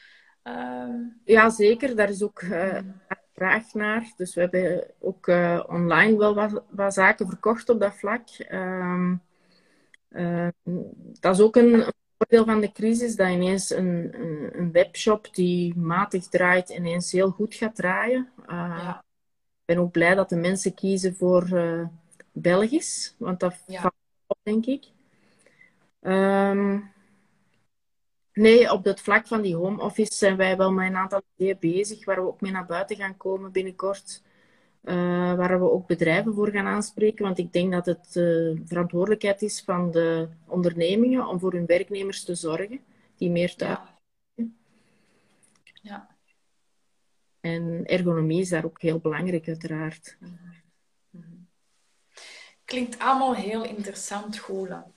Ehm? 0.44 1.00
Ja, 1.24 1.50
zeker. 1.50 1.96
Daar 1.96 2.10
is 2.10 2.24
ook 2.24 2.42
hmm 2.42 3.02
vraag 3.42 3.74
naar. 3.74 4.12
Dus 4.16 4.34
we 4.34 4.42
hebben 4.42 4.84
ook 5.00 5.28
uh, 5.28 5.64
online 5.68 6.18
wel 6.18 6.34
wat, 6.34 6.64
wat, 6.70 6.94
zaken 6.94 7.28
verkocht 7.28 7.70
op 7.70 7.80
dat 7.80 7.96
vlak. 7.96 8.28
Uh, 8.50 9.12
uh, 10.10 10.48
dat 11.20 11.36
is 11.36 11.42
ook 11.42 11.56
een, 11.56 11.84
voordeel 12.18 12.46
van 12.46 12.62
de 12.62 12.72
crisis, 12.72 13.16
dat 13.16 13.30
ineens 13.30 13.70
een, 13.70 14.12
een, 14.22 14.50
een, 14.60 14.72
webshop 14.72 15.36
die 15.36 15.76
matig 15.76 16.28
draait, 16.28 16.70
ineens 16.70 17.12
heel 17.12 17.30
goed 17.30 17.56
gaat 17.56 17.76
draaien. 17.76 18.30
Eh, 18.48 18.56
ja. 18.84 19.04
Ik 19.50 19.76
ben 19.76 19.78
ook 19.78 19.92
blij 19.92 20.16
dat 20.16 20.30
de 20.30 20.36
mensen 20.36 20.74
kiezen 20.74 21.16
voor 21.16 21.50
Belgisch, 22.32 23.16
want 23.18 23.40
dat 23.40 23.64
ja. 23.68 23.82
valt 23.82 23.94
op, 24.28 24.38
denk 24.44 24.66
ik. 24.66 24.86
Um, 26.02 26.92
Nee, 28.34 28.72
op 28.72 28.84
het 28.84 29.02
vlak 29.02 29.28
van 29.28 29.42
die 29.42 29.56
home 29.56 29.82
office 29.82 30.14
zijn 30.14 30.38
wij 30.38 30.58
wel 30.58 30.72
met 30.72 30.88
een 30.88 30.96
aantal 30.96 31.22
ideeën 31.36 31.58
bezig, 31.60 32.06
waar 32.06 32.16
we 32.16 32.28
ook 32.28 32.42
mee 32.42 32.52
naar 32.52 32.66
buiten 32.66 32.96
gaan 32.96 33.18
komen 33.18 33.52
binnenkort. 33.52 34.22
Uh, 34.84 35.34
waar 35.34 35.60
we 35.60 35.72
ook 35.72 35.88
bedrijven 35.88 36.34
voor 36.34 36.50
gaan 36.50 36.66
aanspreken. 36.66 37.26
Want 37.26 37.38
ik 37.38 37.54
denk 37.54 37.72
dat 37.72 37.86
het 37.86 38.16
uh, 38.16 38.60
verantwoordelijkheid 38.66 39.42
is 39.42 39.62
van 39.62 39.92
de 39.92 40.28
ondernemingen 40.48 41.28
om 41.28 41.40
voor 41.40 41.54
hun 41.54 41.66
werknemers 41.66 42.24
te 42.24 42.36
zorgen, 42.36 42.80
die 43.16 43.30
meer 43.30 43.56
thuis 43.56 43.80
ja. 44.34 44.48
ja. 45.82 46.16
En 47.40 47.86
ergonomie 47.86 48.42
is 48.42 48.50
daar 48.50 48.66
ook 48.66 48.82
heel 48.82 49.00
belangrijk, 49.00 49.48
uiteraard. 49.48 50.18
Mhm. 50.20 50.34
Mhm. 51.10 51.36
Klinkt 52.66 53.00
allemaal 53.00 53.36
heel 53.36 53.64
interessant, 53.64 54.38
Gola. 54.38 54.92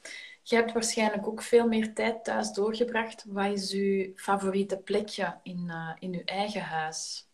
Je 0.47 0.57
hebt 0.57 0.73
waarschijnlijk 0.73 1.27
ook 1.27 1.43
veel 1.43 1.69
meer 1.69 1.95
tijd 1.95 2.25
thuis 2.25 2.53
doorgebracht. 2.53 3.25
Wat 3.29 3.53
is 3.53 3.73
uw 3.73 4.13
favoriete 4.17 4.77
plekje 4.77 5.39
in, 5.43 5.65
uh, 5.67 5.91
in 5.99 6.15
uw 6.15 6.23
eigen 6.25 6.61
huis? 6.61 7.29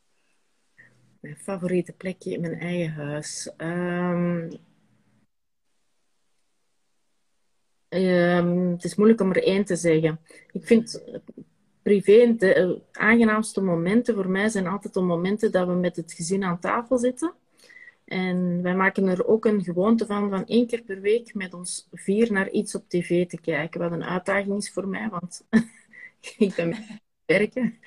Mijn 1.20 1.37
favoriete 1.37 1.92
plekje 1.92 2.33
in 2.33 2.40
mijn 2.40 2.61
eigen 2.61 2.92
huis. 2.92 3.51
Um, 3.57 4.51
um, 7.88 8.70
het 8.70 8.85
is 8.85 8.94
moeilijk 8.94 9.20
om 9.20 9.31
er 9.31 9.44
één 9.44 9.64
te 9.64 9.77
zeggen. 9.77 10.20
Ik 10.53 10.66
vind 10.66 11.03
privé 11.83 12.35
de 12.37 12.57
uh, 12.57 13.03
aangenaamste 13.03 13.61
momenten 13.61 14.14
voor 14.14 14.29
mij 14.29 14.49
zijn 14.49 14.66
altijd 14.66 14.94
de 14.94 15.01
momenten 15.01 15.53
dat 15.53 15.66
we 15.66 15.75
met 15.75 15.96
het 15.96 16.12
gezin 16.12 16.44
aan 16.44 16.61
tafel 16.61 16.99
zitten. 16.99 17.33
En 18.11 18.62
wij 18.62 18.75
maken 18.75 19.07
er 19.07 19.27
ook 19.27 19.44
een 19.44 19.64
gewoonte 19.64 20.07
van 20.07 20.31
van 20.31 20.46
één 20.46 20.66
keer 20.66 20.83
per 20.83 21.01
week 21.01 21.35
met 21.35 21.55
ons 21.55 21.88
vier 21.92 22.33
naar 22.33 22.51
iets 22.51 22.75
op 22.75 22.88
tv 22.88 23.27
te 23.27 23.40
kijken. 23.40 23.81
Wat 23.81 23.92
een 23.92 24.05
uitdaging 24.05 24.57
is 24.57 24.73
voor 24.73 24.88
mij, 24.88 25.09
want 25.09 25.46
ik 26.38 26.55
ben 26.55 26.75
werken. 27.27 27.79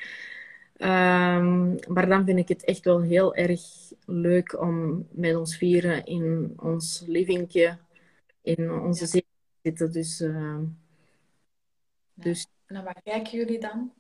Um, 0.78 1.76
maar 1.88 2.08
dan 2.08 2.26
vind 2.26 2.40
ik 2.40 2.48
het 2.48 2.64
echt 2.64 2.86
wel 2.86 3.02
heel 3.02 3.36
erg 3.36 3.62
leuk 4.06 4.60
om 4.62 5.08
met 5.12 5.36
ons 5.36 5.58
vieren 5.58 6.06
in 6.06 6.54
ons 6.58 7.04
livingje, 7.08 7.78
in 8.42 8.72
onze 8.72 9.06
zee 9.06 9.26
te 9.62 9.70
zitten. 9.70 9.92
Dus, 9.92 10.22
uh, 10.22 10.60
dus... 12.14 12.48
En 12.66 12.84
waar 12.84 13.02
kijken 13.04 13.38
jullie 13.38 13.60
dan? 13.60 13.92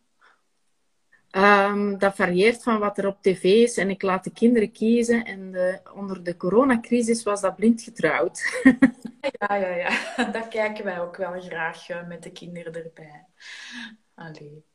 Um, 1.35 1.97
dat 1.97 2.15
varieert 2.15 2.63
van 2.63 2.79
wat 2.79 2.97
er 2.97 3.07
op 3.07 3.21
tv 3.21 3.43
is 3.43 3.77
en 3.77 3.89
ik 3.89 4.01
laat 4.01 4.23
de 4.23 4.31
kinderen 4.31 4.71
kiezen. 4.71 5.25
En 5.25 5.51
de, 5.51 5.79
onder 5.93 6.23
de 6.23 6.37
coronacrisis 6.37 7.23
was 7.23 7.41
dat 7.41 7.55
blind 7.55 7.81
getrouwd. 7.81 8.61
ja, 9.39 9.55
ja, 9.55 9.67
ja. 9.67 9.89
Dat 10.31 10.47
kijken 10.47 10.85
wij 10.85 11.01
ook 11.01 11.15
wel 11.15 11.41
graag 11.41 11.89
uh, 11.89 12.07
met 12.07 12.23
de 12.23 12.31
kinderen 12.31 12.73
erbij. 12.73 13.25
Allee. 14.15 14.65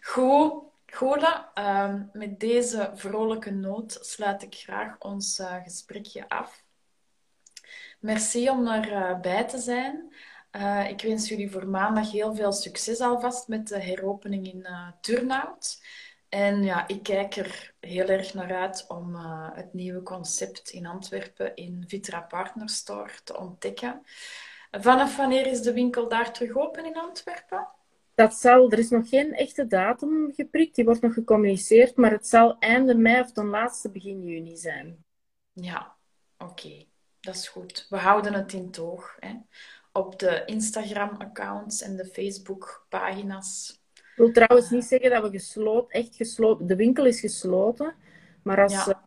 Goed, 0.00 0.62
Gola, 0.86 1.50
um, 1.84 2.10
met 2.12 2.40
deze 2.40 2.90
vrolijke 2.94 3.50
noot 3.50 3.98
sluit 4.00 4.42
ik 4.42 4.54
graag 4.54 4.98
ons 4.98 5.38
uh, 5.38 5.62
gesprekje 5.62 6.28
af. 6.28 6.64
Merci 8.00 8.50
om 8.50 8.66
erbij 8.66 9.42
uh, 9.42 9.48
te 9.48 9.58
zijn. 9.58 10.14
Uh, 10.56 10.88
ik 10.88 11.00
wens 11.00 11.28
jullie 11.28 11.50
voor 11.50 11.68
maandag 11.68 12.10
heel 12.10 12.34
veel 12.34 12.52
succes 12.52 13.00
alvast 13.00 13.48
met 13.48 13.68
de 13.68 13.80
heropening 13.80 14.52
in 14.52 14.58
uh, 14.58 14.88
Turnhout. 15.00 15.82
En 16.28 16.62
ja, 16.62 16.88
ik 16.88 17.02
kijk 17.02 17.36
er 17.36 17.74
heel 17.80 18.06
erg 18.06 18.34
naar 18.34 18.54
uit 18.54 18.84
om 18.88 19.14
uh, 19.14 19.48
het 19.52 19.72
nieuwe 19.72 20.02
concept 20.02 20.70
in 20.70 20.86
Antwerpen 20.86 21.54
in 21.54 21.84
Vitra 21.86 22.20
Partner 22.20 22.68
Store 22.68 23.12
te 23.24 23.38
ontdekken. 23.38 24.02
Vanaf 24.70 25.16
wanneer 25.16 25.46
is 25.46 25.62
de 25.62 25.72
winkel 25.72 26.08
daar 26.08 26.32
terug 26.32 26.56
open 26.56 26.84
in 26.84 26.96
Antwerpen? 26.96 27.68
Dat 28.14 28.34
zal, 28.34 28.70
er 28.70 28.78
is 28.78 28.90
nog 28.90 29.08
geen 29.08 29.34
echte 29.34 29.66
datum 29.66 30.32
geprikt, 30.34 30.74
die 30.74 30.84
wordt 30.84 31.00
nog 31.00 31.14
gecommuniceerd, 31.14 31.96
maar 31.96 32.10
het 32.10 32.26
zal 32.26 32.58
einde 32.58 32.94
mei 32.94 33.20
of 33.20 33.32
ten 33.32 33.46
laatste 33.46 33.90
begin 33.90 34.22
juni 34.22 34.56
zijn. 34.56 35.04
Ja, 35.52 35.96
oké, 36.38 36.84
dat 37.20 37.34
is 37.34 37.48
goed. 37.48 37.86
We 37.88 37.96
houden 37.96 38.32
het 38.32 38.52
in 38.52 38.70
toog. 38.70 39.16
Hè? 39.18 39.34
Op 39.92 40.18
de 40.18 40.42
Instagram-accounts 40.44 41.82
en 41.82 41.96
de 41.96 42.04
Facebook-pagina's. 42.04 43.80
Ik 43.94 44.12
wil 44.16 44.32
trouwens 44.32 44.70
niet 44.70 44.84
zeggen 44.84 45.10
dat 45.10 45.22
we 45.22 45.30
gesloten, 45.30 45.90
echt 45.90 46.16
gesloten, 46.16 46.66
de 46.66 46.76
winkel 46.76 47.06
is 47.06 47.20
gesloten, 47.20 47.94
maar 48.42 48.62
als 48.62 48.72
ja. 48.72 49.06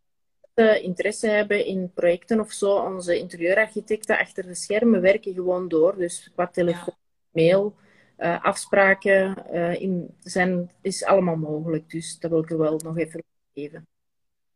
ze 0.56 0.82
interesse 0.82 1.28
hebben 1.28 1.66
in 1.66 1.92
projecten 1.94 2.40
of 2.40 2.52
zo, 2.52 2.76
onze 2.76 3.18
interieurarchitecten 3.18 4.18
achter 4.18 4.44
de 4.44 4.56
schermen 4.56 5.02
werken 5.02 5.34
gewoon 5.34 5.68
door. 5.68 5.98
Dus 5.98 6.32
qua 6.34 6.48
telefoon, 6.48 6.96
mail, 7.32 7.76
uh, 8.18 8.44
afspraken 8.44 9.46
uh, 9.52 9.82
in, 9.82 10.18
zijn, 10.20 10.72
is 10.82 11.04
allemaal 11.04 11.36
mogelijk. 11.36 11.90
Dus 11.90 12.20
dat 12.20 12.32
wil 12.32 12.40
ik 12.40 12.52
er 12.52 12.58
wel 12.58 12.78
nog 12.84 12.98
even 12.98 13.24
geven. 13.54 13.88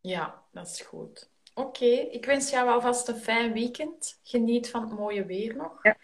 Ja, 0.01 0.43
dat 0.51 0.67
is 0.67 0.81
goed. 0.81 1.29
Oké, 1.57 1.85
ik 1.85 2.25
wens 2.25 2.49
jou 2.49 2.69
alvast 2.69 3.07
een 3.07 3.15
fijn 3.15 3.53
weekend. 3.53 4.19
Geniet 4.23 4.69
van 4.69 4.81
het 4.81 4.99
mooie 4.99 5.25
weer 5.25 5.55
nog. 5.55 5.79
Ja, 5.81 5.97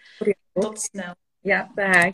Tot 0.53 0.81
snel. 0.81 1.15
Ja, 1.39 1.71
dag. 1.75 2.09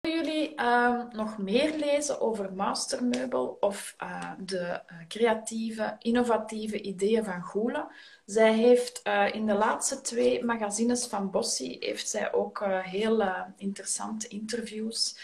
Willen 0.00 0.24
jullie 0.24 0.60
uh, 0.60 1.08
nog 1.10 1.38
meer 1.38 1.76
lezen 1.76 2.20
over 2.20 2.52
Mastermeubel 2.52 3.56
of 3.60 3.94
uh, 4.02 4.32
de 4.38 4.58
uh, 4.58 5.06
creatieve, 5.08 5.96
innovatieve 5.98 6.80
ideeën 6.80 7.24
van 7.24 7.42
Goele? 7.42 7.92
Zij 8.24 8.52
heeft 8.52 9.00
uh, 9.06 9.34
in 9.34 9.46
de 9.46 9.54
laatste 9.54 10.00
twee 10.00 10.44
magazines 10.44 11.06
van 11.06 11.30
Bossi 11.30 11.76
heeft 11.80 12.08
zij 12.08 12.32
ook 12.32 12.64
heel 12.82 13.22
interessante 13.56 14.28
interviews. 14.28 15.16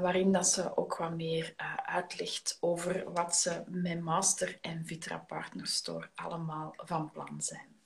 Waarin 0.00 0.32
dat 0.32 0.48
ze 0.48 0.76
ook 0.76 0.96
wat 0.96 1.16
meer 1.16 1.54
uitlegt 1.84 2.56
over 2.60 3.12
wat 3.12 3.36
ze 3.36 3.62
met 3.66 4.00
Master 4.00 4.58
en 4.60 4.86
Vitra 4.86 5.18
Partner 5.18 5.66
Store 5.66 6.10
allemaal 6.14 6.74
van 6.76 7.10
plan 7.10 7.40
zijn. 7.42 7.76